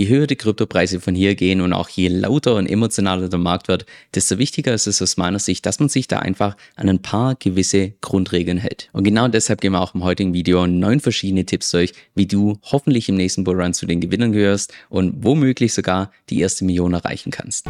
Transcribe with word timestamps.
Je 0.00 0.08
höher 0.08 0.26
die 0.26 0.36
Kryptopreise 0.36 0.98
von 0.98 1.14
hier 1.14 1.34
gehen 1.34 1.60
und 1.60 1.74
auch 1.74 1.90
je 1.90 2.08
lauter 2.08 2.54
und 2.54 2.66
emotionaler 2.66 3.28
der 3.28 3.38
Markt 3.38 3.68
wird, 3.68 3.84
desto 4.14 4.38
wichtiger 4.38 4.72
ist 4.72 4.86
es 4.86 5.02
aus 5.02 5.18
meiner 5.18 5.38
Sicht, 5.38 5.66
dass 5.66 5.78
man 5.78 5.90
sich 5.90 6.08
da 6.08 6.20
einfach 6.20 6.56
an 6.74 6.88
ein 6.88 7.02
paar 7.02 7.34
gewisse 7.34 7.92
Grundregeln 8.00 8.56
hält. 8.56 8.88
Und 8.94 9.04
genau 9.04 9.28
deshalb 9.28 9.60
gehen 9.60 9.72
wir 9.72 9.82
auch 9.82 9.94
im 9.94 10.02
heutigen 10.02 10.32
Video 10.32 10.66
neun 10.66 11.00
verschiedene 11.00 11.44
Tipps 11.44 11.70
durch, 11.70 11.92
wie 12.14 12.24
du 12.24 12.58
hoffentlich 12.62 13.10
im 13.10 13.16
nächsten 13.16 13.44
Bullrun 13.44 13.74
zu 13.74 13.84
den 13.84 14.00
Gewinnern 14.00 14.32
gehörst 14.32 14.72
und 14.88 15.22
womöglich 15.22 15.74
sogar 15.74 16.10
die 16.30 16.40
erste 16.40 16.64
Million 16.64 16.94
erreichen 16.94 17.30
kannst. 17.30 17.66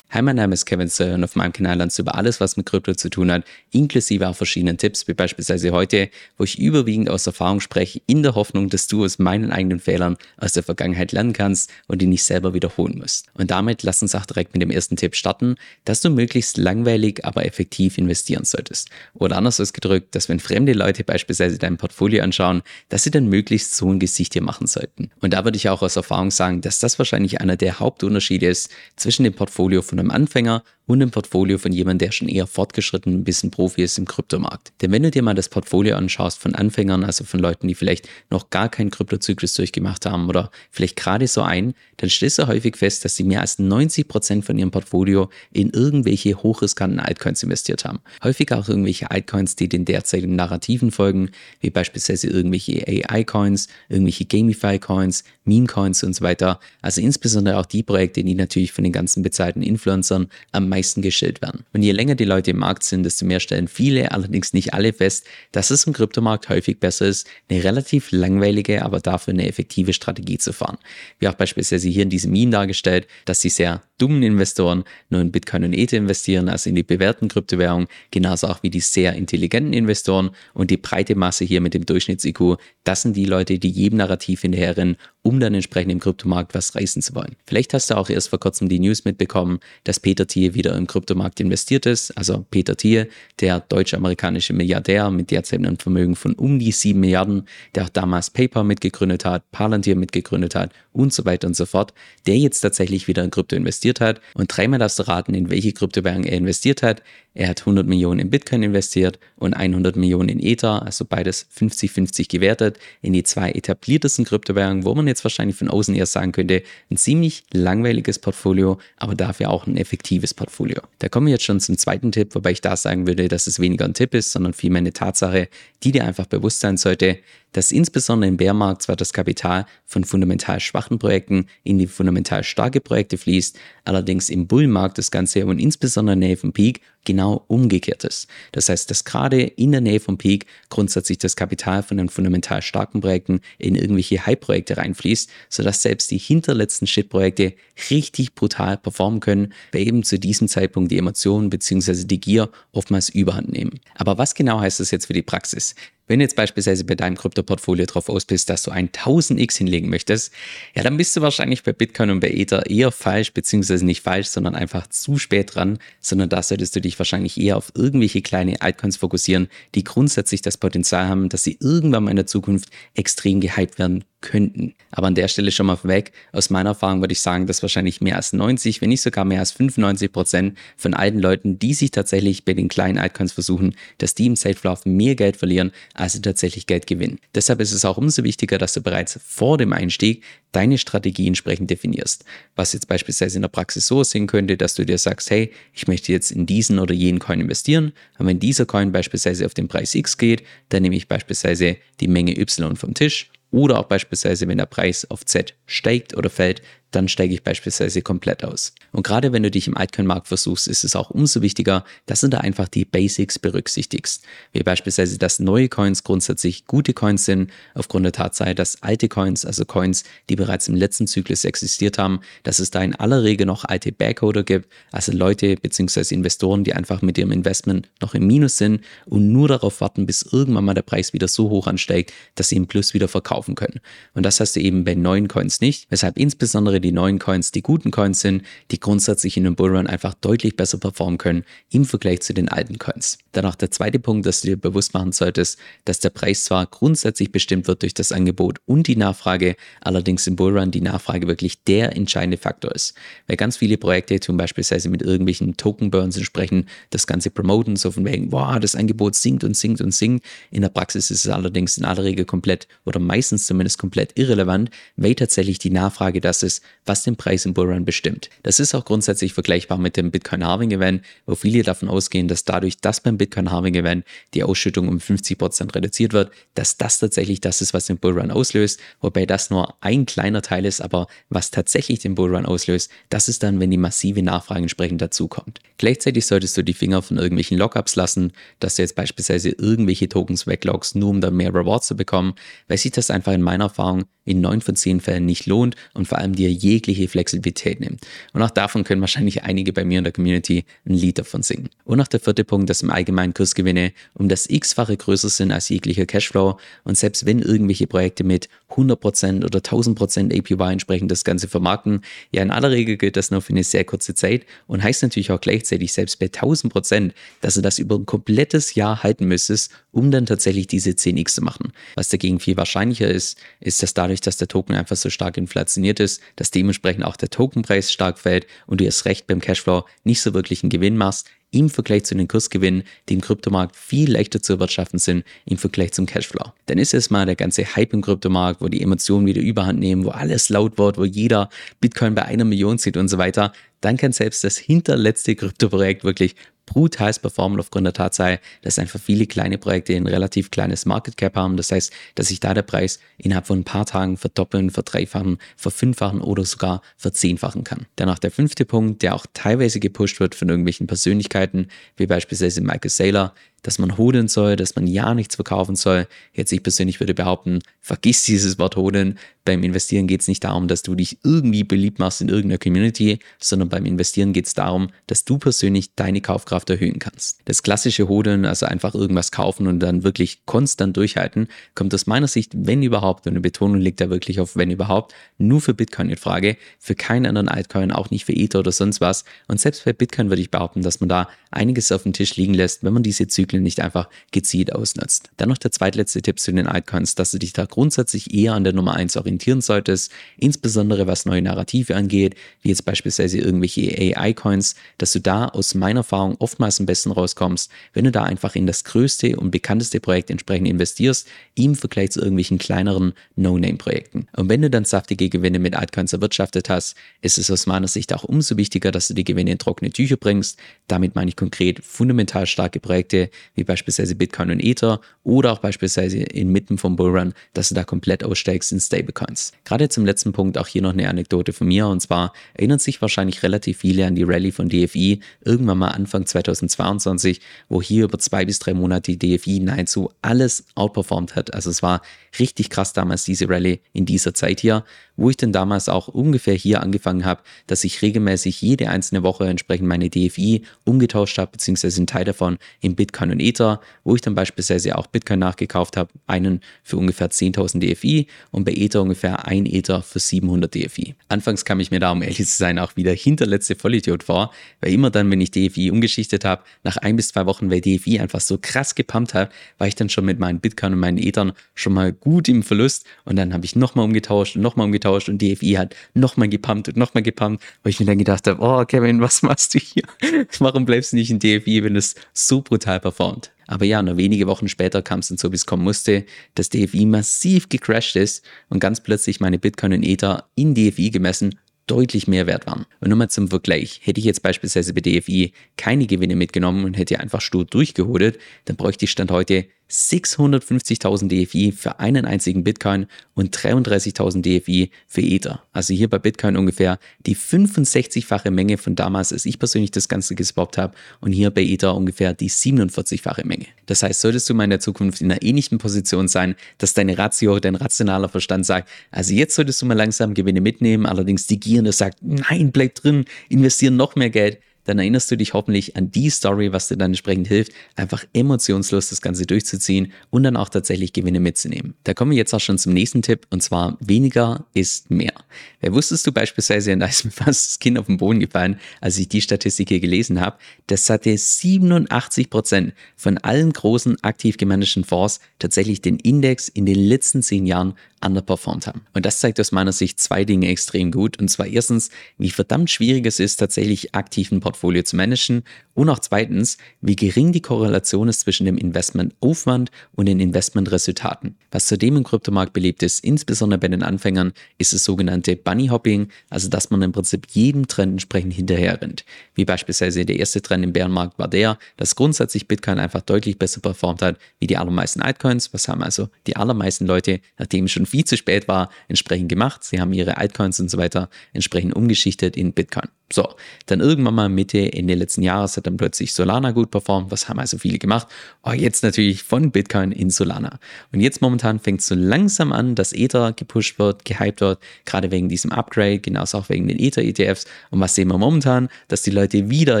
Hi, 0.10 0.22
mein 0.22 0.36
Name 0.36 0.54
ist 0.54 0.64
Kevin 0.64 0.88
Sir 0.88 1.12
und 1.12 1.22
auf 1.22 1.36
meinem 1.36 1.52
Kanal 1.52 1.76
lernst 1.76 1.98
du 1.98 2.02
über 2.02 2.14
alles, 2.14 2.40
was 2.40 2.56
mit 2.56 2.64
Krypto 2.64 2.94
zu 2.94 3.10
tun 3.10 3.30
hat, 3.30 3.44
inklusive 3.72 4.26
auch 4.26 4.34
verschiedenen 4.34 4.78
Tipps, 4.78 5.06
wie 5.06 5.12
beispielsweise 5.12 5.70
heute, 5.72 6.08
wo 6.38 6.44
ich 6.44 6.58
überwiegend 6.58 7.10
aus 7.10 7.26
Erfahrung 7.26 7.60
spreche, 7.60 8.00
in 8.06 8.22
der 8.22 8.34
Hoffnung, 8.34 8.70
dass 8.70 8.86
du 8.86 9.04
aus 9.04 9.18
meinen 9.18 9.52
eigenen 9.52 9.80
Fehlern 9.80 10.16
aus 10.38 10.54
der 10.54 10.62
Vergangenheit 10.62 11.12
lernen 11.12 11.34
kannst 11.34 11.70
und 11.88 12.00
die 12.00 12.06
nicht 12.06 12.22
selber 12.22 12.54
wiederholen 12.54 12.96
musst. 12.98 13.26
Und 13.34 13.50
damit 13.50 13.82
lass 13.82 14.00
uns 14.00 14.14
auch 14.14 14.24
direkt 14.24 14.54
mit 14.54 14.62
dem 14.62 14.70
ersten 14.70 14.96
Tipp 14.96 15.14
starten, 15.14 15.56
dass 15.84 16.00
du 16.00 16.08
möglichst 16.08 16.56
langweilig, 16.56 17.26
aber 17.26 17.44
effektiv 17.44 17.98
investieren 17.98 18.46
solltest. 18.46 18.88
Oder 19.12 19.36
anders 19.36 19.60
ausgedrückt, 19.60 20.14
dass 20.14 20.30
wenn 20.30 20.40
fremde 20.40 20.72
Leute 20.72 21.04
beispielsweise 21.04 21.58
dein 21.58 21.76
Portfolio 21.76 22.22
anschauen, 22.22 22.62
dass 22.88 23.02
sie 23.02 23.10
dann 23.10 23.26
möglichst 23.26 23.76
so 23.76 23.92
ein 23.92 23.98
Gesicht 23.98 24.32
hier 24.32 24.42
machen 24.42 24.68
sollten. 24.68 25.10
Und 25.20 25.34
da 25.34 25.44
würde 25.44 25.58
ich 25.58 25.68
auch 25.68 25.82
aus 25.82 25.96
Erfahrung 25.96 26.30
sagen, 26.30 26.62
dass 26.62 26.78
das 26.78 26.98
wahrscheinlich 26.98 27.42
einer 27.42 27.58
der 27.58 27.78
Hauptunterschiede 27.78 28.46
ist 28.46 28.70
zwischen 28.96 29.24
dem 29.24 29.34
Portfolio 29.34 29.82
von 29.82 29.97
einem 29.98 30.10
Anfänger 30.10 30.62
und 30.88 31.02
ein 31.02 31.10
Portfolio 31.10 31.58
von 31.58 31.70
jemandem, 31.70 32.08
der 32.08 32.12
schon 32.12 32.28
eher 32.28 32.46
fortgeschritten 32.46 33.12
ein 33.12 33.24
bisschen 33.24 33.50
Profi 33.50 33.82
ist 33.82 33.98
im 33.98 34.06
Kryptomarkt. 34.06 34.72
Denn 34.80 34.90
wenn 34.90 35.02
du 35.02 35.10
dir 35.10 35.22
mal 35.22 35.34
das 35.34 35.50
Portfolio 35.50 35.96
anschaust 35.96 36.38
von 36.38 36.54
Anfängern, 36.54 37.04
also 37.04 37.24
von 37.24 37.38
Leuten, 37.38 37.68
die 37.68 37.74
vielleicht 37.74 38.08
noch 38.30 38.48
gar 38.48 38.70
keinen 38.70 38.90
Kryptozyklus 38.90 39.52
durchgemacht 39.52 40.06
haben 40.06 40.28
oder 40.28 40.50
vielleicht 40.70 40.96
gerade 40.96 41.28
so 41.28 41.42
ein, 41.42 41.74
dann 41.98 42.08
stellst 42.08 42.38
du 42.38 42.46
häufig 42.46 42.76
fest, 42.76 43.04
dass 43.04 43.16
sie 43.16 43.22
mehr 43.22 43.42
als 43.42 43.58
90 43.58 44.08
Prozent 44.08 44.44
von 44.46 44.58
ihrem 44.58 44.70
Portfolio 44.70 45.28
in 45.52 45.70
irgendwelche 45.70 46.42
hochriskanten 46.42 47.00
Altcoins 47.00 47.42
investiert 47.42 47.84
haben. 47.84 48.00
Häufig 48.24 48.50
auch 48.52 48.68
irgendwelche 48.68 49.10
Altcoins, 49.10 49.56
die 49.56 49.68
den 49.68 49.84
derzeitigen 49.84 50.36
Narrativen 50.36 50.90
folgen, 50.90 51.30
wie 51.60 51.68
beispielsweise 51.68 52.28
irgendwelche 52.28 52.86
AI-Coins, 52.88 53.68
irgendwelche 53.90 54.24
Gamify-Coins, 54.24 55.24
Meme-Coins 55.44 56.02
und 56.02 56.14
so 56.14 56.24
weiter. 56.24 56.60
Also 56.80 57.02
insbesondere 57.02 57.58
auch 57.58 57.66
die 57.66 57.82
Projekte, 57.82 58.24
die 58.24 58.34
natürlich 58.34 58.72
von 58.72 58.84
den 58.84 58.92
ganzen 58.92 59.22
bezahlten 59.22 59.60
Influencern 59.60 60.28
am 60.52 60.68
meisten 60.68 60.77
gestellt 60.80 61.42
werden. 61.42 61.64
Und 61.72 61.82
je 61.82 61.92
länger 61.92 62.14
die 62.14 62.24
Leute 62.24 62.52
im 62.52 62.58
Markt 62.58 62.84
sind, 62.84 63.02
desto 63.02 63.24
mehr 63.24 63.40
stellen 63.40 63.68
viele, 63.68 64.12
allerdings 64.12 64.52
nicht 64.52 64.74
alle 64.74 64.92
fest, 64.92 65.26
dass 65.52 65.70
es 65.70 65.84
im 65.84 65.92
Kryptomarkt 65.92 66.48
häufig 66.48 66.80
besser 66.80 67.06
ist, 67.06 67.26
eine 67.48 67.62
relativ 67.64 68.12
langweilige, 68.12 68.84
aber 68.84 69.00
dafür 69.00 69.34
eine 69.34 69.48
effektive 69.48 69.92
Strategie 69.92 70.38
zu 70.38 70.52
fahren. 70.52 70.78
Wie 71.18 71.28
auch 71.28 71.34
beispielsweise 71.34 71.88
hier 71.88 72.02
in 72.02 72.10
diesem 72.10 72.32
Meme 72.32 72.52
dargestellt, 72.52 73.06
dass 73.24 73.40
die 73.40 73.50
sehr 73.50 73.82
dummen 73.98 74.22
Investoren 74.22 74.84
nur 75.10 75.20
in 75.20 75.32
Bitcoin 75.32 75.64
und 75.64 75.72
Ether 75.72 75.98
investieren, 75.98 76.48
also 76.48 76.70
in 76.70 76.76
die 76.76 76.82
bewährten 76.82 77.28
Kryptowährungen, 77.28 77.88
genauso 78.10 78.46
auch 78.46 78.62
wie 78.62 78.70
die 78.70 78.80
sehr 78.80 79.14
intelligenten 79.14 79.72
Investoren 79.72 80.30
und 80.54 80.70
die 80.70 80.76
breite 80.76 81.14
Masse 81.14 81.44
hier 81.44 81.60
mit 81.60 81.74
dem 81.74 81.84
Durchschnitts-IQ, 81.84 82.58
das 82.84 83.02
sind 83.02 83.16
die 83.16 83.24
Leute, 83.24 83.58
die 83.58 83.70
jedem 83.70 83.98
Narrativ 83.98 84.42
hinterherrennen, 84.42 84.96
um 85.22 85.40
dann 85.40 85.54
entsprechend 85.54 85.92
im 85.92 86.00
Kryptomarkt 86.00 86.54
was 86.54 86.74
reißen 86.74 87.02
zu 87.02 87.14
wollen. 87.14 87.36
Vielleicht 87.44 87.74
hast 87.74 87.90
du 87.90 87.96
auch 87.96 88.08
erst 88.08 88.28
vor 88.28 88.40
kurzem 88.40 88.68
die 88.68 88.78
News 88.78 89.04
mitbekommen, 89.04 89.58
dass 89.84 90.00
Peter 90.00 90.26
Thiel 90.26 90.54
wieder 90.54 90.74
im 90.76 90.86
Kryptomarkt 90.86 91.40
investiert 91.40 91.84
ist. 91.84 92.16
Also 92.16 92.46
Peter 92.50 92.76
Thiel, 92.76 93.10
der 93.40 93.60
deutsch-amerikanische 93.60 94.54
Milliardär 94.54 95.10
mit 95.10 95.30
derzeit 95.30 95.58
einem 95.58 95.78
Vermögen 95.78 96.16
von 96.16 96.34
um 96.34 96.58
die 96.58 96.72
7 96.72 96.98
Milliarden, 96.98 97.44
der 97.74 97.84
auch 97.84 97.88
damals 97.88 98.30
PayPal 98.30 98.64
mitgegründet 98.64 99.24
hat, 99.24 99.50
Palantir 99.50 99.96
mitgegründet 99.96 100.54
hat 100.54 100.72
und 100.92 101.12
so 101.12 101.24
weiter 101.24 101.46
und 101.46 101.56
so 101.56 101.66
fort, 101.66 101.92
der 102.26 102.36
jetzt 102.36 102.60
tatsächlich 102.60 103.08
wieder 103.08 103.22
in 103.22 103.30
Krypto 103.30 103.56
investiert 103.56 103.87
hat. 104.00 104.20
Und 104.34 104.54
dreimal 104.54 104.78
darfst 104.78 104.98
du 104.98 105.08
raten, 105.08 105.34
in 105.34 105.50
welche 105.50 105.72
Kryptowährung 105.72 106.24
er 106.24 106.36
investiert 106.36 106.82
hat. 106.82 107.02
Er 107.34 107.48
hat 107.48 107.60
100 107.60 107.86
Millionen 107.86 108.18
in 108.18 108.30
Bitcoin 108.30 108.62
investiert 108.64 109.18
und 109.36 109.54
100 109.54 109.94
Millionen 109.96 110.28
in 110.28 110.40
Ether, 110.40 110.82
also 110.82 111.04
beides 111.04 111.46
50-50 111.56 112.28
gewertet, 112.28 112.78
in 113.00 113.12
die 113.12 113.22
zwei 113.22 113.52
etabliertesten 113.52 114.24
Kryptowährungen, 114.24 114.84
wo 114.84 114.94
man 114.94 115.06
jetzt 115.06 115.24
wahrscheinlich 115.24 115.56
von 115.56 115.68
außen 115.68 115.94
eher 115.94 116.06
sagen 116.06 116.32
könnte, 116.32 116.62
ein 116.90 116.96
ziemlich 116.96 117.44
langweiliges 117.52 118.18
Portfolio, 118.18 118.78
aber 118.96 119.14
dafür 119.14 119.50
auch 119.50 119.66
ein 119.66 119.76
effektives 119.76 120.34
Portfolio. 120.34 120.82
Da 120.98 121.08
kommen 121.08 121.26
wir 121.28 121.32
jetzt 121.34 121.44
schon 121.44 121.60
zum 121.60 121.78
zweiten 121.78 122.10
Tipp, 122.10 122.34
wobei 122.34 122.50
ich 122.50 122.60
da 122.60 122.76
sagen 122.76 123.06
würde, 123.06 123.28
dass 123.28 123.46
es 123.46 123.60
weniger 123.60 123.84
ein 123.84 123.94
Tipp 123.94 124.14
ist, 124.14 124.32
sondern 124.32 124.52
vielmehr 124.52 124.80
eine 124.80 124.92
Tatsache, 124.92 125.48
die 125.84 125.92
dir 125.92 126.04
einfach 126.04 126.26
bewusst 126.26 126.58
sein 126.58 126.76
sollte, 126.76 127.18
dass 127.52 127.72
insbesondere 127.72 128.28
im 128.28 128.36
Bärmarkt 128.36 128.82
zwar 128.82 128.96
das 128.96 129.12
Kapital 129.12 129.66
von 129.86 130.04
fundamental 130.04 130.60
schwachen 130.60 130.98
Projekten 130.98 131.46
in 131.62 131.78
die 131.78 131.86
fundamental 131.86 132.44
starke 132.44 132.80
Projekte 132.80 133.16
fließt, 133.16 133.58
allerdings 133.88 134.28
im 134.28 134.46
Bullmarkt 134.46 134.98
das 134.98 135.10
Ganze 135.10 135.46
und 135.46 135.58
insbesondere 135.58 136.16
vom 136.36 136.52
Peak 136.52 136.82
genau 137.08 137.42
umgekehrt 137.48 138.04
ist. 138.04 138.28
Das 138.52 138.68
heißt, 138.68 138.90
dass 138.90 139.02
gerade 139.02 139.40
in 139.40 139.72
der 139.72 139.80
Nähe 139.80 139.98
vom 139.98 140.18
Peak 140.18 140.44
grundsätzlich 140.68 141.16
das 141.16 141.36
Kapital 141.36 141.82
von 141.82 141.96
den 141.96 142.10
fundamental 142.10 142.60
starken 142.60 143.00
Projekten 143.00 143.40
in 143.58 143.76
irgendwelche 143.76 144.26
Hype-Projekte 144.26 144.76
reinfließt, 144.76 145.30
sodass 145.48 145.80
selbst 145.80 146.10
die 146.10 146.18
hinterletzten 146.18 146.86
Shit-Projekte 146.86 147.54
richtig 147.90 148.34
brutal 148.34 148.76
performen 148.76 149.20
können, 149.20 149.54
weil 149.72 149.88
eben 149.88 150.02
zu 150.02 150.18
diesem 150.18 150.48
Zeitpunkt 150.48 150.92
die 150.92 150.98
Emotionen 150.98 151.48
bzw. 151.48 152.04
die 152.04 152.20
Gier 152.20 152.50
oftmals 152.72 153.08
überhand 153.08 153.50
nehmen. 153.50 153.80
Aber 153.94 154.18
was 154.18 154.34
genau 154.34 154.60
heißt 154.60 154.80
das 154.80 154.90
jetzt 154.90 155.06
für 155.06 155.14
die 155.14 155.22
Praxis? 155.22 155.74
Wenn 156.08 156.20
jetzt 156.20 156.36
beispielsweise 156.36 156.84
bei 156.84 156.94
deinem 156.94 157.16
Krypto-Portfolio 157.16 157.84
drauf 157.84 158.08
aus 158.08 158.24
bist, 158.24 158.48
dass 158.48 158.62
du 158.62 158.70
ein 158.70 158.88
1000x 158.88 159.58
hinlegen 159.58 159.90
möchtest, 159.90 160.32
ja, 160.74 160.82
dann 160.82 160.96
bist 160.96 161.14
du 161.14 161.20
wahrscheinlich 161.20 161.62
bei 161.62 161.74
Bitcoin 161.74 162.10
und 162.10 162.20
bei 162.20 162.30
Ether 162.30 162.68
eher 162.68 162.90
falsch, 162.90 163.34
beziehungsweise 163.34 163.84
nicht 163.84 164.02
falsch, 164.02 164.28
sondern 164.28 164.54
einfach 164.54 164.86
zu 164.86 165.18
spät 165.18 165.54
dran, 165.54 165.78
sondern 166.00 166.30
da 166.30 166.42
solltest 166.42 166.74
du 166.74 166.80
dich 166.80 166.97
wahrscheinlich 166.98 167.40
eher 167.40 167.56
auf 167.56 167.72
irgendwelche 167.74 168.22
kleine 168.22 168.60
Altcoins 168.60 168.96
fokussieren, 168.96 169.48
die 169.74 169.84
grundsätzlich 169.84 170.42
das 170.42 170.56
Potenzial 170.56 171.08
haben, 171.08 171.28
dass 171.28 171.44
sie 171.44 171.58
irgendwann 171.60 172.04
mal 172.04 172.10
in 172.10 172.16
der 172.16 172.26
Zukunft 172.26 172.70
extrem 172.94 173.40
gehypt 173.40 173.78
werden 173.78 174.04
könnten. 174.20 174.74
Aber 174.90 175.06
an 175.06 175.14
der 175.14 175.28
Stelle 175.28 175.52
schon 175.52 175.66
mal 175.66 175.78
weg. 175.84 176.12
Aus 176.32 176.50
meiner 176.50 176.70
Erfahrung 176.70 177.00
würde 177.00 177.12
ich 177.12 177.20
sagen, 177.20 177.46
dass 177.46 177.62
wahrscheinlich 177.62 178.00
mehr 178.00 178.16
als 178.16 178.32
90, 178.32 178.80
wenn 178.80 178.88
nicht 178.88 179.02
sogar 179.02 179.24
mehr 179.24 179.40
als 179.40 179.52
95 179.52 180.12
Prozent 180.12 180.58
von 180.76 180.94
alten 180.94 181.20
Leuten, 181.20 181.58
die 181.58 181.74
sich 181.74 181.90
tatsächlich 181.90 182.44
bei 182.44 182.54
den 182.54 182.68
kleinen 182.68 182.98
Altcoins 182.98 183.32
versuchen, 183.32 183.74
dass 183.98 184.14
die 184.14 184.26
im 184.26 184.36
Safe-Lauf 184.36 184.86
mehr 184.86 185.14
Geld 185.14 185.36
verlieren, 185.36 185.72
als 185.94 186.14
sie 186.14 186.22
tatsächlich 186.22 186.66
Geld 186.66 186.86
gewinnen. 186.86 187.20
Deshalb 187.34 187.60
ist 187.60 187.72
es 187.72 187.84
auch 187.84 187.96
umso 187.96 188.24
wichtiger, 188.24 188.58
dass 188.58 188.72
du 188.72 188.80
bereits 188.80 189.18
vor 189.24 189.56
dem 189.56 189.72
Einstieg 189.72 190.24
deine 190.52 190.78
Strategie 190.78 191.26
entsprechend 191.26 191.70
definierst. 191.70 192.24
Was 192.56 192.72
jetzt 192.72 192.88
beispielsweise 192.88 193.36
in 193.36 193.42
der 193.42 193.48
Praxis 193.48 193.86
so 193.86 194.00
aussehen 194.00 194.26
könnte, 194.26 194.56
dass 194.56 194.74
du 194.74 194.84
dir 194.84 194.98
sagst, 194.98 195.30
hey, 195.30 195.52
ich 195.72 195.86
möchte 195.86 196.10
jetzt 196.10 196.32
in 196.32 196.46
diesen 196.46 196.78
oder 196.78 196.94
jenen 196.94 197.18
Coin 197.18 197.40
investieren. 197.40 197.92
Und 198.18 198.26
wenn 198.26 198.40
dieser 198.40 198.66
Coin 198.66 198.90
beispielsweise 198.90 199.46
auf 199.46 199.54
den 199.54 199.68
Preis 199.68 199.94
X 199.94 200.18
geht, 200.18 200.42
dann 200.70 200.82
nehme 200.82 200.96
ich 200.96 201.06
beispielsweise 201.06 201.76
die 202.00 202.08
Menge 202.08 202.36
Y 202.38 202.76
vom 202.76 202.94
Tisch 202.94 203.30
oder 203.50 203.78
auch 203.78 203.86
beispielsweise, 203.86 204.46
wenn 204.48 204.58
der 204.58 204.66
Preis 204.66 205.06
auf 205.10 205.24
Z 205.24 205.54
steigt 205.66 206.16
oder 206.16 206.30
fällt, 206.30 206.62
dann 206.90 207.08
steige 207.08 207.34
ich 207.34 207.42
beispielsweise 207.42 208.02
komplett 208.02 208.44
aus. 208.44 208.72
Und 208.92 209.06
gerade 209.06 209.32
wenn 209.32 209.42
du 209.42 209.50
dich 209.50 209.68
im 209.68 209.76
Altcoin-Markt 209.76 210.28
versuchst, 210.28 210.68
ist 210.68 210.84
es 210.84 210.96
auch 210.96 211.10
umso 211.10 211.42
wichtiger, 211.42 211.84
dass 212.06 212.22
du 212.22 212.28
da 212.28 212.38
einfach 212.38 212.68
die 212.68 212.84
Basics 212.84 213.38
berücksichtigst. 213.38 214.24
Wie 214.52 214.62
beispielsweise, 214.62 215.18
dass 215.18 215.38
neue 215.38 215.68
Coins 215.68 216.02
grundsätzlich 216.02 216.66
gute 216.66 216.94
Coins 216.94 217.24
sind, 217.26 217.50
aufgrund 217.74 218.04
der 218.04 218.12
Tatsache, 218.12 218.54
dass 218.54 218.82
alte 218.82 219.08
Coins, 219.08 219.44
also 219.44 219.64
Coins, 219.64 220.04
die 220.28 220.36
bereits 220.36 220.68
im 220.68 220.74
letzten 220.74 221.06
Zyklus 221.06 221.44
existiert 221.44 221.98
haben, 221.98 222.20
dass 222.42 222.58
es 222.58 222.70
da 222.70 222.82
in 222.82 222.94
aller 222.94 223.22
Regel 223.22 223.46
noch 223.46 223.64
alte 223.64 223.92
Backholder 223.92 224.42
gibt, 224.42 224.68
also 224.92 225.12
Leute 225.12 225.56
bzw. 225.56 226.14
Investoren, 226.14 226.64
die 226.64 226.72
einfach 226.72 227.02
mit 227.02 227.18
ihrem 227.18 227.32
Investment 227.32 227.88
noch 228.00 228.14
im 228.14 228.26
Minus 228.26 228.58
sind 228.58 228.82
und 229.06 229.30
nur 229.30 229.48
darauf 229.48 229.80
warten, 229.80 230.06
bis 230.06 230.22
irgendwann 230.22 230.64
mal 230.64 230.74
der 230.74 230.82
Preis 230.82 231.12
wieder 231.12 231.28
so 231.28 231.50
hoch 231.50 231.66
ansteigt, 231.66 232.12
dass 232.34 232.48
sie 232.48 232.56
im 232.56 232.66
Plus 232.66 232.94
wieder 232.94 233.08
verkaufen 233.08 233.54
können. 233.54 233.80
Und 234.14 234.24
das 234.24 234.40
hast 234.40 234.56
du 234.56 234.60
eben 234.60 234.84
bei 234.84 234.94
neuen 234.94 235.28
Coins 235.28 235.60
nicht, 235.60 235.86
weshalb 235.90 236.16
insbesondere 236.16 236.77
insbesondere 236.78 236.80
die 236.80 236.92
neuen 236.92 237.18
Coins 237.18 237.50
die 237.50 237.62
guten 237.62 237.90
Coins 237.90 238.20
sind, 238.20 238.42
die 238.70 238.80
grundsätzlich 238.80 239.36
in 239.36 239.46
einem 239.46 239.56
Bullrun 239.56 239.86
einfach 239.86 240.14
deutlich 240.14 240.56
besser 240.56 240.78
performen 240.78 241.18
können 241.18 241.44
im 241.70 241.84
Vergleich 241.84 242.20
zu 242.20 242.32
den 242.32 242.48
alten 242.48 242.78
Coins. 242.78 243.18
Danach 243.32 243.56
der 243.56 243.70
zweite 243.70 243.98
Punkt, 243.98 244.26
dass 244.26 244.40
du 244.40 244.48
dir 244.48 244.56
bewusst 244.56 244.94
machen 244.94 245.12
solltest, 245.12 245.58
dass 245.84 246.00
der 246.00 246.10
Preis 246.10 246.44
zwar 246.44 246.66
grundsätzlich 246.66 247.32
bestimmt 247.32 247.68
wird 247.68 247.82
durch 247.82 247.94
das 247.94 248.12
Angebot 248.12 248.58
und 248.66 248.86
die 248.86 248.96
Nachfrage, 248.96 249.56
allerdings 249.80 250.26
im 250.26 250.36
Bullrun 250.36 250.70
die 250.70 250.80
Nachfrage 250.80 251.26
wirklich 251.26 251.62
der 251.64 251.94
entscheidende 251.96 252.38
Faktor 252.38 252.72
ist. 252.72 252.94
Weil 253.26 253.36
ganz 253.36 253.56
viele 253.56 253.76
Projekte 253.76 254.20
zum 254.20 254.36
beispielsweise 254.36 254.88
mit 254.88 255.02
irgendwelchen 255.02 255.56
Token 255.56 255.90
Burns 255.90 256.16
entsprechen, 256.16 256.66
das 256.90 257.06
Ganze 257.06 257.30
promoten, 257.30 257.76
so 257.76 257.90
von 257.90 258.04
wegen, 258.04 258.32
wow, 258.32 258.58
das 258.58 258.74
Angebot 258.74 259.14
sinkt 259.14 259.44
und 259.44 259.56
sinkt 259.56 259.80
und 259.80 259.92
sinkt. 259.92 260.24
In 260.50 260.62
der 260.62 260.68
Praxis 260.68 261.10
ist 261.10 261.24
es 261.24 261.30
allerdings 261.30 261.78
in 261.78 261.84
aller 261.84 262.04
Regel 262.04 262.24
komplett 262.24 262.68
oder 262.84 263.00
meistens 263.00 263.46
zumindest 263.46 263.78
komplett 263.78 264.18
irrelevant, 264.18 264.70
weil 264.96 265.14
tatsächlich 265.14 265.58
die 265.58 265.70
Nachfrage 265.70 266.20
das 266.20 266.42
ist, 266.42 266.62
was 266.84 267.02
den 267.02 267.16
Preis 267.16 267.44
im 267.44 267.54
Bullrun 267.54 267.84
bestimmt. 267.84 268.30
Das 268.42 268.60
ist 268.60 268.74
auch 268.74 268.84
grundsätzlich 268.84 269.34
vergleichbar 269.34 269.78
mit 269.78 269.96
dem 269.96 270.10
Bitcoin 270.10 270.44
Halving 270.44 270.70
Event, 270.70 271.04
wo 271.26 271.34
viele 271.34 271.62
davon 271.62 271.88
ausgehen, 271.88 272.28
dass 272.28 272.44
dadurch, 272.44 272.78
dass 272.78 273.00
beim 273.00 273.18
Bitcoin 273.18 273.50
Halving 273.50 273.74
Event 273.74 274.04
die 274.34 274.42
Ausschüttung 274.42 274.88
um 274.88 274.98
50% 274.98 275.74
reduziert 275.74 276.12
wird, 276.12 276.32
dass 276.54 276.76
das 276.76 276.98
tatsächlich 276.98 277.40
das 277.40 277.60
ist, 277.60 277.74
was 277.74 277.86
den 277.86 277.98
Bullrun 277.98 278.30
auslöst, 278.30 278.80
wobei 279.00 279.26
das 279.26 279.50
nur 279.50 279.74
ein 279.80 280.06
kleiner 280.06 280.42
Teil 280.42 280.64
ist, 280.64 280.80
aber 280.80 281.06
was 281.28 281.50
tatsächlich 281.50 282.00
den 282.00 282.14
Bullrun 282.14 282.46
auslöst, 282.46 282.90
das 283.10 283.28
ist 283.28 283.42
dann, 283.42 283.60
wenn 283.60 283.70
die 283.70 283.76
massive 283.76 284.22
Nachfrage 284.22 284.62
entsprechend 284.62 285.02
dazukommt. 285.02 285.60
Gleichzeitig 285.76 286.26
solltest 286.26 286.56
du 286.56 286.62
die 286.62 286.74
Finger 286.74 287.02
von 287.02 287.18
irgendwelchen 287.18 287.58
Lockups 287.58 287.96
lassen, 287.96 288.32
dass 288.60 288.76
du 288.76 288.82
jetzt 288.82 288.96
beispielsweise 288.96 289.50
irgendwelche 289.50 290.08
Tokens 290.08 290.46
wegloggst, 290.46 290.96
nur 290.96 291.10
um 291.10 291.20
da 291.20 291.30
mehr 291.30 291.54
Rewards 291.54 291.88
zu 291.88 291.96
bekommen, 291.96 292.34
weil 292.66 292.78
sich 292.78 292.92
das 292.92 293.10
einfach 293.10 293.32
in 293.32 293.42
meiner 293.42 293.64
Erfahrung 293.64 294.04
in 294.24 294.40
neun 294.40 294.60
von 294.60 294.76
zehn 294.76 295.00
Fällen 295.00 295.24
nicht 295.24 295.46
lohnt 295.46 295.74
und 295.94 296.06
vor 296.06 296.18
allem 296.18 296.34
dir 296.34 296.50
jegliche 296.58 297.08
Flexibilität 297.08 297.80
nimmt. 297.80 298.06
Und 298.32 298.42
auch 298.42 298.50
davon 298.50 298.84
können 298.84 299.00
wahrscheinlich 299.00 299.42
einige 299.42 299.72
bei 299.72 299.84
mir 299.84 299.98
in 299.98 300.04
der 300.04 300.12
Community 300.12 300.64
ein 300.86 300.94
Lied 300.94 301.18
davon 301.18 301.42
singen. 301.42 301.68
Und 301.84 301.98
noch 301.98 302.08
der 302.08 302.20
vierte 302.20 302.44
Punkt, 302.44 302.68
dass 302.70 302.82
im 302.82 302.90
allgemeinen 302.90 303.34
Kursgewinne 303.34 303.92
um 304.14 304.28
das 304.28 304.48
x-fache 304.48 304.96
größer 304.96 305.28
sind 305.28 305.52
als 305.52 305.68
jeglicher 305.68 306.06
Cashflow 306.06 306.58
und 306.84 306.98
selbst 306.98 307.26
wenn 307.26 307.40
irgendwelche 307.40 307.86
Projekte 307.86 308.24
mit 308.24 308.48
100% 308.70 309.44
oder 309.44 309.60
1000% 309.60 310.36
APY 310.36 310.72
entsprechend 310.72 311.10
das 311.10 311.24
Ganze 311.24 311.48
vermarkten, 311.48 312.02
ja 312.32 312.42
in 312.42 312.50
aller 312.50 312.70
Regel 312.70 312.96
gilt 312.96 313.16
das 313.16 313.30
nur 313.30 313.40
für 313.40 313.52
eine 313.52 313.64
sehr 313.64 313.84
kurze 313.84 314.14
Zeit 314.14 314.44
und 314.66 314.82
heißt 314.82 315.02
natürlich 315.02 315.30
auch 315.30 315.40
gleichzeitig 315.40 315.92
selbst 315.92 316.18
bei 316.18 316.26
1000%, 316.26 317.12
dass 317.40 317.54
du 317.54 317.60
das 317.60 317.78
über 317.78 317.96
ein 317.96 318.06
komplettes 318.06 318.74
Jahr 318.74 319.02
halten 319.02 319.26
müsstest, 319.26 319.72
um 319.92 320.10
dann 320.10 320.26
tatsächlich 320.26 320.66
diese 320.66 320.90
10x 320.90 321.34
zu 321.34 321.42
machen. 321.42 321.72
Was 321.94 322.08
dagegen 322.08 322.40
viel 322.40 322.56
wahrscheinlicher 322.56 323.08
ist, 323.08 323.38
ist, 323.60 323.82
dass 323.82 323.94
dadurch, 323.94 324.20
dass 324.20 324.36
der 324.36 324.48
Token 324.48 324.74
einfach 324.74 324.96
so 324.96 325.10
stark 325.10 325.36
inflationiert 325.36 326.00
ist, 326.00 326.20
dass 326.36 326.50
dementsprechend 326.50 327.04
auch 327.04 327.16
der 327.16 327.30
Tokenpreis 327.30 327.92
stark 327.92 328.18
fällt 328.18 328.46
und 328.66 328.80
du 328.80 328.84
erst 328.84 329.04
recht 329.06 329.26
beim 329.26 329.40
Cashflow 329.40 329.84
nicht 330.04 330.20
so 330.20 330.34
wirklich 330.34 330.62
einen 330.62 330.70
Gewinn 330.70 330.96
machst, 330.96 331.28
im 331.50 331.70
Vergleich 331.70 332.04
zu 332.04 332.14
den 332.14 332.28
Kursgewinnen, 332.28 332.82
die 333.08 333.14
im 333.14 333.20
Kryptomarkt 333.20 333.74
viel 333.74 334.12
leichter 334.12 334.42
zu 334.42 334.54
erwirtschaften 334.54 334.98
sind 334.98 335.24
im 335.46 335.56
Vergleich 335.56 335.92
zum 335.92 336.06
Cashflow. 336.06 336.52
Dann 336.66 336.78
ist 336.78 336.94
es 336.94 337.10
mal 337.10 337.26
der 337.26 337.36
ganze 337.36 337.64
Hype 337.74 337.94
im 337.94 338.02
Kryptomarkt, 338.02 338.60
wo 338.60 338.68
die 338.68 338.82
Emotionen 338.82 339.26
wieder 339.26 339.40
überhand 339.40 339.78
nehmen, 339.78 340.04
wo 340.04 340.10
alles 340.10 340.48
laut 340.50 340.78
wird, 340.78 340.98
wo 340.98 341.04
jeder 341.04 341.48
Bitcoin 341.80 342.14
bei 342.14 342.24
einer 342.24 342.44
Million 342.44 342.78
sieht 342.78 342.96
und 342.96 343.08
so 343.08 343.18
weiter. 343.18 343.52
Dann 343.80 343.96
kann 343.96 344.12
selbst 344.12 344.44
das 344.44 344.58
hinterletzte 344.58 345.36
Kryptoprojekt 345.36 346.04
wirklich 346.04 346.34
brutal 346.68 347.12
performen 347.20 347.58
aufgrund 347.58 347.86
der 347.86 347.92
Tatsache, 347.92 348.40
dass 348.62 348.78
einfach 348.78 349.00
viele 349.00 349.26
kleine 349.26 349.58
Projekte 349.58 349.94
ein 349.94 350.06
relativ 350.06 350.50
kleines 350.50 350.84
Market 350.86 351.16
Cap 351.16 351.36
haben. 351.36 351.56
Das 351.56 351.72
heißt, 351.72 351.92
dass 352.14 352.28
sich 352.28 352.40
da 352.40 352.54
der 352.54 352.62
Preis 352.62 352.98
innerhalb 353.16 353.46
von 353.46 353.60
ein 353.60 353.64
paar 353.64 353.86
Tagen 353.86 354.16
verdoppeln, 354.16 354.70
verdreifachen, 354.70 355.38
verfünffachen 355.56 356.20
oder 356.20 356.44
sogar 356.44 356.82
verzehnfachen 356.96 357.64
kann. 357.64 357.86
Danach 357.96 358.18
der 358.18 358.30
fünfte 358.30 358.64
Punkt, 358.64 359.02
der 359.02 359.14
auch 359.14 359.26
teilweise 359.32 359.80
gepusht 359.80 360.20
wird 360.20 360.34
von 360.34 360.48
irgendwelchen 360.48 360.86
Persönlichkeiten, 360.86 361.68
wie 361.96 362.06
beispielsweise 362.06 362.60
Michael 362.60 362.90
Saylor, 362.90 363.34
dass 363.62 363.78
man 363.78 363.98
hodeln 363.98 364.28
soll, 364.28 364.56
dass 364.56 364.76
man 364.76 364.86
ja 364.86 365.14
nichts 365.14 365.34
verkaufen 365.34 365.76
soll. 365.76 366.06
Jetzt 366.32 366.52
ich 366.52 366.62
persönlich 366.62 367.00
würde 367.00 367.14
behaupten, 367.14 367.60
vergiss 367.80 368.24
dieses 368.24 368.58
Wort 368.58 368.76
hodeln. 368.76 369.18
Beim 369.44 369.62
Investieren 369.62 370.06
geht 370.06 370.20
es 370.20 370.28
nicht 370.28 370.44
darum, 370.44 370.68
dass 370.68 370.82
du 370.82 370.94
dich 370.94 371.18
irgendwie 371.24 371.64
beliebt 371.64 371.98
machst 371.98 372.20
in 372.20 372.28
irgendeiner 372.28 372.58
Community, 372.58 373.18
sondern 373.38 373.70
beim 373.70 373.86
Investieren 373.86 374.34
geht 374.34 374.46
es 374.46 374.54
darum, 374.54 374.88
dass 375.06 375.24
du 375.24 375.38
persönlich 375.38 375.94
deine 375.94 376.20
Kaufkraft 376.20 376.68
erhöhen 376.68 376.98
kannst. 376.98 377.40
Das 377.46 377.62
klassische 377.62 378.08
Hodeln, 378.08 378.44
also 378.44 378.66
einfach 378.66 378.94
irgendwas 378.94 379.32
kaufen 379.32 379.66
und 379.66 379.80
dann 379.80 380.04
wirklich 380.04 380.44
konstant 380.44 380.96
durchhalten, 380.96 381.48
kommt 381.74 381.94
aus 381.94 382.06
meiner 382.06 382.28
Sicht, 382.28 382.52
wenn 382.54 382.82
überhaupt, 382.82 383.26
und 383.26 383.32
eine 383.32 383.40
Betonung 383.40 383.80
liegt 383.80 384.00
da 384.00 384.10
wirklich 384.10 384.38
auf 384.40 384.54
wenn 384.54 384.70
überhaupt, 384.70 385.14
nur 385.38 385.62
für 385.62 385.72
Bitcoin 385.72 386.10
in 386.10 386.16
Frage, 386.16 386.58
für 386.78 386.94
keinen 386.94 387.24
anderen 387.24 387.48
Altcoin, 387.48 387.90
auch 387.90 388.10
nicht 388.10 388.26
für 388.26 388.34
Ether 388.34 388.58
oder 388.58 388.72
sonst 388.72 389.00
was. 389.00 389.24
Und 389.46 389.60
selbst 389.60 389.84
bei 389.84 389.94
Bitcoin 389.94 390.28
würde 390.28 390.42
ich 390.42 390.50
behaupten, 390.50 390.82
dass 390.82 391.00
man 391.00 391.08
da 391.08 391.28
einiges 391.50 391.90
auf 391.90 392.02
den 392.02 392.12
Tisch 392.12 392.36
liegen 392.36 392.54
lässt, 392.54 392.84
wenn 392.84 392.92
man 392.92 393.02
diese 393.02 393.28
Zyklen 393.28 393.47
Zyklen 393.48 393.62
nicht 393.62 393.80
einfach 393.80 394.08
gezielt 394.30 394.74
ausnutzt. 394.74 395.30
Dann 395.36 395.48
noch 395.48 395.58
der 395.58 395.72
zweitletzte 395.72 396.22
Tipp 396.22 396.38
zu 396.38 396.52
den 396.52 396.66
Altcoins, 396.66 397.14
dass 397.14 397.30
du 397.30 397.38
dich 397.38 397.52
da 397.52 397.64
grundsätzlich 397.64 398.34
eher 398.34 398.52
an 398.52 398.64
der 398.64 398.72
Nummer 398.72 398.94
1 398.94 399.16
orientieren 399.16 399.60
solltest, 399.60 400.12
insbesondere 400.36 401.06
was 401.06 401.24
neue 401.24 401.42
Narrative 401.42 401.96
angeht, 401.96 402.34
wie 402.62 402.68
jetzt 402.68 402.84
beispielsweise 402.84 403.38
irgendwelche 403.38 404.16
AI-Coins, 404.16 404.74
dass 404.98 405.12
du 405.12 405.20
da 405.20 405.46
aus 405.46 405.74
meiner 405.74 406.00
Erfahrung 406.00 406.36
oftmals 406.38 406.78
am 406.78 406.86
besten 406.86 407.10
rauskommst, 407.10 407.70
wenn 407.94 408.04
du 408.04 408.12
da 408.12 408.24
einfach 408.24 408.54
in 408.54 408.66
das 408.66 408.84
größte 408.84 409.36
und 409.36 409.50
bekannteste 409.50 410.00
Projekt 410.00 410.30
entsprechend 410.30 410.68
investierst, 410.68 411.26
im 411.54 411.74
Vergleich 411.74 412.12
zu 412.12 412.20
irgendwelchen 412.20 412.58
kleineren 412.58 413.14
No-Name-Projekten. 413.36 414.28
Und 414.36 414.48
wenn 414.48 414.62
du 414.62 414.70
dann 414.70 414.84
saftige 414.84 415.28
Gewinne 415.28 415.58
mit 415.58 415.74
Altcoins 415.74 416.12
erwirtschaftet 416.12 416.68
hast, 416.68 416.96
ist 417.22 417.38
es 417.38 417.50
aus 417.50 417.66
meiner 417.66 417.88
Sicht 417.88 418.12
auch 418.12 418.24
umso 418.24 418.56
wichtiger, 418.56 418.92
dass 418.92 419.08
du 419.08 419.14
die 419.14 419.24
Gewinne 419.24 419.52
in 419.52 419.58
trockene 419.58 419.90
Tücher 419.90 420.16
bringst. 420.16 420.58
Damit 420.86 421.14
meine 421.14 421.30
ich 421.30 421.36
konkret 421.36 421.84
fundamental 421.84 422.46
starke 422.46 422.80
Projekte, 422.80 423.30
wie 423.54 423.64
beispielsweise 423.64 424.14
Bitcoin 424.14 424.50
und 424.50 424.60
Ether 424.60 425.00
oder 425.24 425.52
auch 425.52 425.58
beispielsweise 425.58 426.18
inmitten 426.18 426.78
vom 426.78 426.96
Bullrun, 426.96 427.34
dass 427.54 427.68
du 427.68 427.74
da 427.74 427.84
komplett 427.84 428.24
aussteigst 428.24 428.72
in 428.72 428.80
Stablecoins. 428.80 429.52
Gerade 429.64 429.88
zum 429.88 430.04
letzten 430.04 430.32
Punkt 430.32 430.58
auch 430.58 430.66
hier 430.66 430.82
noch 430.82 430.92
eine 430.92 431.08
Anekdote 431.08 431.52
von 431.52 431.68
mir 431.68 431.86
und 431.86 432.00
zwar 432.00 432.32
erinnern 432.54 432.78
sich 432.78 433.00
wahrscheinlich 433.02 433.42
relativ 433.42 433.78
viele 433.78 434.06
an 434.06 434.14
die 434.14 434.24
Rallye 434.24 434.52
von 434.52 434.68
DFI 434.68 435.20
irgendwann 435.44 435.78
mal 435.78 435.88
Anfang 435.88 436.26
2022, 436.26 437.40
wo 437.68 437.82
hier 437.82 438.04
über 438.04 438.18
zwei 438.18 438.44
bis 438.44 438.58
drei 438.58 438.74
Monate 438.74 439.16
die 439.16 439.38
DFI 439.38 439.60
nahezu 439.60 440.10
alles 440.22 440.64
outperformt 440.74 441.36
hat. 441.36 441.54
Also 441.54 441.70
es 441.70 441.82
war 441.82 442.02
richtig 442.38 442.70
krass 442.70 442.92
damals 442.92 443.24
diese 443.24 443.48
Rallye 443.48 443.80
in 443.92 444.06
dieser 444.06 444.34
Zeit 444.34 444.60
hier, 444.60 444.84
wo 445.16 445.30
ich 445.30 445.36
dann 445.36 445.52
damals 445.52 445.88
auch 445.88 446.08
ungefähr 446.08 446.54
hier 446.54 446.82
angefangen 446.82 447.24
habe, 447.24 447.42
dass 447.66 447.84
ich 447.84 448.02
regelmäßig 448.02 448.60
jede 448.62 448.88
einzelne 448.88 449.22
Woche 449.22 449.46
entsprechend 449.46 449.88
meine 449.88 450.10
DFI 450.10 450.62
umgetauscht 450.84 451.38
habe, 451.38 451.52
beziehungsweise 451.52 451.98
einen 451.98 452.06
Teil 452.06 452.24
davon 452.24 452.58
in 452.80 452.96
Bitcoin 453.28 453.32
und 453.32 453.40
Ether, 453.40 453.80
wo 454.04 454.14
ich 454.14 454.20
dann 454.20 454.34
beispielsweise 454.34 454.96
auch 454.96 455.06
Bitcoin 455.06 455.38
nachgekauft 455.38 455.96
habe, 455.96 456.10
einen 456.26 456.60
für 456.82 456.96
ungefähr 456.96 457.30
10.000 457.30 457.80
DFI 457.80 458.26
und 458.50 458.64
bei 458.64 458.72
Ether 458.72 459.02
ungefähr 459.02 459.46
ein 459.46 459.66
Ether 459.66 460.02
für 460.02 460.18
700 460.18 460.74
DFI. 460.74 461.14
Anfangs 461.28 461.64
kam 461.64 461.80
ich 461.80 461.90
mir 461.90 462.00
da, 462.00 462.12
um 462.12 462.22
ehrlich 462.22 462.38
zu 462.38 462.44
sein, 462.44 462.78
auch 462.78 462.96
wieder 462.96 463.12
hinterletzte 463.12 463.74
Vollidiot 463.74 464.22
vor, 464.22 464.52
weil 464.80 464.92
immer 464.92 465.10
dann, 465.10 465.30
wenn 465.30 465.40
ich 465.40 465.50
DFI 465.50 465.90
umgeschichtet 465.90 466.44
habe, 466.44 466.62
nach 466.82 466.96
ein 466.96 467.16
bis 467.16 467.28
zwei 467.28 467.46
Wochen, 467.46 467.70
weil 467.70 467.80
DFI 467.80 468.20
einfach 468.20 468.40
so 468.40 468.58
krass 468.60 468.94
gepumpt 468.94 469.34
hat, 469.34 469.50
war 469.78 469.86
ich 469.86 469.94
dann 469.94 470.08
schon 470.08 470.24
mit 470.24 470.38
meinen 470.38 470.60
Bitcoin 470.60 470.94
und 470.94 471.00
meinen 471.00 471.18
Ethern 471.18 471.52
schon 471.74 471.92
mal 471.92 472.12
gut 472.12 472.48
im 472.48 472.62
Verlust 472.62 473.04
und 473.24 473.36
dann 473.36 473.52
habe 473.52 473.64
ich 473.64 473.76
nochmal 473.76 474.04
umgetauscht 474.04 474.56
und 474.56 474.62
nochmal 474.62 474.86
umgetauscht 474.86 475.28
und 475.28 475.40
DFI 475.42 475.74
hat 475.74 475.94
nochmal 476.14 476.48
gepumpt 476.48 476.88
und 476.88 476.96
nochmal 476.96 477.22
gepumpt, 477.22 477.62
wo 477.82 477.88
ich 477.88 478.00
mir 478.00 478.06
dann 478.06 478.18
gedacht 478.18 478.46
habe, 478.46 478.60
oh 478.62 478.84
Kevin, 478.84 479.20
was 479.20 479.42
machst 479.42 479.74
du 479.74 479.78
hier? 479.78 480.04
Warum 480.58 480.84
bleibst 480.84 481.12
du 481.12 481.16
nicht 481.16 481.30
in 481.30 481.38
DFI, 481.38 481.84
wenn 481.84 481.96
es 481.96 482.14
so 482.32 482.62
brutal 482.62 483.00
performt? 483.00 483.17
Aber 483.66 483.84
ja, 483.84 484.02
nur 484.02 484.16
wenige 484.16 484.46
Wochen 484.46 484.68
später 484.68 485.02
kam 485.02 485.20
es 485.20 485.28
dann 485.28 485.36
so, 485.38 485.52
wie 485.52 485.56
es 485.56 485.66
kommen 485.66 485.84
musste, 485.84 486.24
dass 486.54 486.70
DFI 486.70 487.04
massiv 487.04 487.68
gecrashed 487.68 488.16
ist 488.16 488.44
und 488.70 488.80
ganz 488.80 489.02
plötzlich 489.02 489.40
meine 489.40 489.58
Bitcoin 489.58 489.92
und 489.92 490.02
Ether 490.02 490.48
in 490.54 490.74
DFI 490.74 491.10
gemessen 491.10 491.58
deutlich 491.86 492.28
mehr 492.28 492.46
wert 492.46 492.66
waren. 492.66 492.86
Und 493.00 493.08
nur 493.08 493.18
mal 493.18 493.28
zum 493.28 493.48
Vergleich, 493.48 494.00
hätte 494.04 494.20
ich 494.20 494.24
jetzt 494.24 494.42
beispielsweise 494.42 494.94
bei 494.94 495.00
DFI 495.00 495.52
keine 495.76 496.06
Gewinne 496.06 496.36
mitgenommen 496.36 496.84
und 496.84 496.96
hätte 496.96 497.20
einfach 497.20 497.40
stur 497.40 497.64
durchgehodet, 497.64 498.38
dann 498.66 498.76
bräuchte 498.76 499.04
ich 499.04 499.10
Stand 499.10 499.30
heute 499.30 499.66
650.000 499.90 501.28
DFI 501.28 501.72
für 501.72 501.98
einen 501.98 502.24
einzigen 502.24 502.62
Bitcoin 502.62 503.06
und 503.34 503.56
33.000 503.56 504.42
DFI 504.42 504.90
für 505.06 505.22
Ether. 505.22 505.62
Also 505.72 505.94
hier 505.94 506.08
bei 506.08 506.18
Bitcoin 506.18 506.56
ungefähr 506.56 506.98
die 507.26 507.36
65-fache 507.36 508.50
Menge 508.50 508.76
von 508.76 508.96
damals, 508.96 509.32
als 509.32 509.46
ich 509.46 509.58
persönlich 509.58 509.90
das 509.90 510.08
Ganze 510.08 510.34
gespoppt 510.34 510.76
habe 510.76 510.94
und 511.20 511.32
hier 511.32 511.50
bei 511.50 511.62
Ether 511.62 511.94
ungefähr 511.94 512.34
die 512.34 512.50
47-fache 512.50 513.46
Menge. 513.46 513.66
Das 513.86 514.02
heißt, 514.02 514.20
solltest 514.20 514.50
du 514.50 514.54
mal 514.54 514.64
in 514.64 514.70
der 514.70 514.80
Zukunft 514.80 515.20
in 515.20 515.30
einer 515.30 515.42
ähnlichen 515.42 515.78
Position 515.78 516.28
sein, 516.28 516.54
dass 516.76 516.92
deine 516.94 517.16
Ratio, 517.16 517.58
dein 517.58 517.74
rationaler 517.74 518.28
Verstand 518.28 518.66
sagt, 518.66 518.88
also 519.10 519.32
jetzt 519.32 519.54
solltest 519.54 519.80
du 519.80 519.86
mal 519.86 519.94
langsam 519.94 520.34
Gewinne 520.34 520.60
mitnehmen, 520.60 521.06
allerdings 521.06 521.46
die 521.46 521.58
Gier, 521.58 521.78
sagt, 521.92 522.18
nein, 522.22 522.72
bleib 522.72 522.96
drin, 522.96 523.24
investieren 523.48 523.96
noch 523.96 524.16
mehr 524.16 524.30
Geld, 524.30 524.58
dann 524.88 524.98
erinnerst 524.98 525.30
du 525.30 525.36
dich 525.36 525.52
hoffentlich 525.52 525.96
an 525.96 526.10
die 526.10 526.30
Story, 526.30 526.72
was 526.72 526.88
dir 526.88 526.96
dann 526.96 527.10
entsprechend 527.10 527.46
hilft, 527.46 527.72
einfach 527.94 528.24
emotionslos 528.32 529.10
das 529.10 529.20
Ganze 529.20 529.44
durchzuziehen 529.44 530.12
und 530.30 530.44
dann 530.44 530.56
auch 530.56 530.70
tatsächlich 530.70 531.12
Gewinne 531.12 531.40
mitzunehmen. 531.40 531.92
Da 532.04 532.14
kommen 532.14 532.30
wir 532.30 532.38
jetzt 532.38 532.54
auch 532.54 532.60
schon 532.60 532.78
zum 532.78 532.94
nächsten 532.94 533.20
Tipp 533.20 533.46
und 533.50 533.62
zwar 533.62 533.98
weniger 534.00 534.64
ist 534.72 535.10
mehr. 535.10 535.34
Wer 535.80 535.92
wusstest 535.92 536.26
du 536.26 536.32
beispielsweise, 536.32 536.96
da 536.96 537.04
ist 537.04 537.26
mir 537.26 537.30
fast 537.30 537.68
das 537.68 537.78
Kind 537.78 537.98
auf 537.98 538.06
den 538.06 538.16
Boden 538.16 538.40
gefallen, 538.40 538.80
als 539.02 539.18
ich 539.18 539.28
die 539.28 539.42
Statistik 539.42 539.90
hier 539.90 540.00
gelesen 540.00 540.40
habe, 540.40 540.56
das 540.86 541.10
hatte 541.10 541.36
87 541.36 542.48
Prozent 542.48 542.94
von 543.14 543.36
allen 543.36 543.72
großen 543.72 544.24
aktiv 544.24 544.56
gemanagten 544.56 545.04
Fonds 545.04 545.40
tatsächlich 545.58 546.00
den 546.00 546.16
Index 546.16 546.68
in 546.68 546.86
den 546.86 546.98
letzten 546.98 547.42
zehn 547.42 547.66
Jahren 547.66 547.94
underperformed 548.24 548.86
haben. 548.86 549.02
Und 549.14 549.26
das 549.26 549.40
zeigt 549.40 549.60
aus 549.60 549.72
meiner 549.72 549.92
Sicht 549.92 550.18
zwei 550.18 550.44
Dinge 550.44 550.68
extrem 550.68 551.12
gut. 551.12 551.38
Und 551.38 551.48
zwar 551.48 551.66
erstens, 551.66 552.10
wie 552.36 552.50
verdammt 552.50 552.90
schwierig 552.90 553.26
es 553.26 553.38
ist, 553.38 553.56
tatsächlich 553.56 554.14
aktiven 554.14 554.60
Portfolio 554.60 554.77
Portfolio 554.78 555.02
zu 555.02 555.16
managen 555.16 555.64
und 555.94 556.08
auch 556.08 556.20
zweitens, 556.20 556.78
wie 557.00 557.16
gering 557.16 557.50
die 557.50 557.60
Korrelation 557.60 558.28
ist 558.28 558.40
zwischen 558.40 558.64
dem 558.64 558.78
Investmentaufwand 558.78 559.90
und 560.14 560.26
den 560.26 560.38
Investmentresultaten. 560.38 561.56
Was 561.72 561.88
zudem 561.88 562.16
im 562.16 562.22
Kryptomarkt 562.22 562.72
beliebt 562.72 563.02
ist, 563.02 563.24
insbesondere 563.24 563.80
bei 563.80 563.88
den 563.88 564.04
Anfängern, 564.04 564.52
ist 564.78 564.92
das 564.92 565.02
sogenannte 565.02 565.56
Bunny 565.56 565.88
Hopping, 565.88 566.28
also 566.50 566.68
dass 566.68 566.90
man 566.90 567.02
im 567.02 567.10
Prinzip 567.10 567.48
jedem 567.50 567.88
Trend 567.88 568.12
entsprechend 568.12 568.54
hinterher 568.54 569.02
rennt. 569.02 569.24
Wie 569.56 569.64
beispielsweise 569.64 570.24
der 570.24 570.38
erste 570.38 570.62
Trend 570.62 570.84
im 570.84 570.92
Bärenmarkt 570.92 571.38
war 571.38 571.48
der, 571.48 571.78
dass 571.96 572.14
grundsätzlich 572.14 572.68
Bitcoin 572.68 573.00
einfach 573.00 573.22
deutlich 573.22 573.58
besser 573.58 573.80
performt 573.80 574.22
hat 574.22 574.38
wie 574.60 574.68
die 574.68 574.76
allermeisten 574.76 575.20
Altcoins. 575.20 575.74
Was 575.74 575.88
haben 575.88 576.04
also 576.04 576.28
die 576.46 576.54
allermeisten 576.54 577.06
Leute, 577.06 577.40
nachdem 577.58 577.86
es 577.86 577.92
schon 577.92 578.06
viel 578.06 578.24
zu 578.24 578.36
spät 578.36 578.68
war, 578.68 578.90
entsprechend 579.08 579.48
gemacht? 579.48 579.82
Sie 579.82 580.00
haben 580.00 580.12
ihre 580.12 580.36
Altcoins 580.36 580.78
und 580.78 580.90
so 580.90 580.98
weiter 580.98 581.28
entsprechend 581.52 581.96
umgeschichtet 581.96 582.56
in 582.56 582.72
Bitcoin. 582.72 583.08
So, 583.30 583.46
dann 583.84 584.00
irgendwann 584.00 584.34
mal 584.34 584.48
Mitte, 584.48 584.90
Ende 584.90 585.14
letzten 585.14 585.42
Jahres 585.42 585.76
hat 585.76 585.86
dann 585.86 585.98
plötzlich 585.98 586.32
Solana 586.32 586.70
gut 586.70 586.90
performt. 586.90 587.30
Was 587.30 587.48
haben 587.48 587.58
also 587.58 587.76
viele 587.76 587.98
gemacht? 587.98 588.26
Oh, 588.62 588.72
jetzt 588.72 589.02
natürlich 589.02 589.42
von 589.42 589.70
Bitcoin 589.70 590.12
in 590.12 590.30
Solana. 590.30 590.78
Und 591.12 591.20
jetzt 591.20 591.42
momentan 591.42 591.78
fängt 591.78 592.00
es 592.00 592.06
so 592.06 592.14
langsam 592.14 592.72
an, 592.72 592.94
dass 592.94 593.12
Ether 593.12 593.52
gepusht 593.52 593.98
wird, 593.98 594.24
gehypt 594.24 594.62
wird, 594.62 594.78
gerade 595.04 595.30
wegen 595.30 595.50
diesem 595.50 595.72
Upgrade, 595.72 596.20
genauso 596.20 596.56
auch 596.56 596.70
wegen 596.70 596.88
den 596.88 596.98
Ether-ETFs. 596.98 597.66
Und 597.90 598.00
was 598.00 598.14
sehen 598.14 598.28
wir 598.28 598.38
momentan? 598.38 598.88
Dass 599.08 599.20
die 599.20 599.30
Leute 599.30 599.68
wieder 599.68 600.00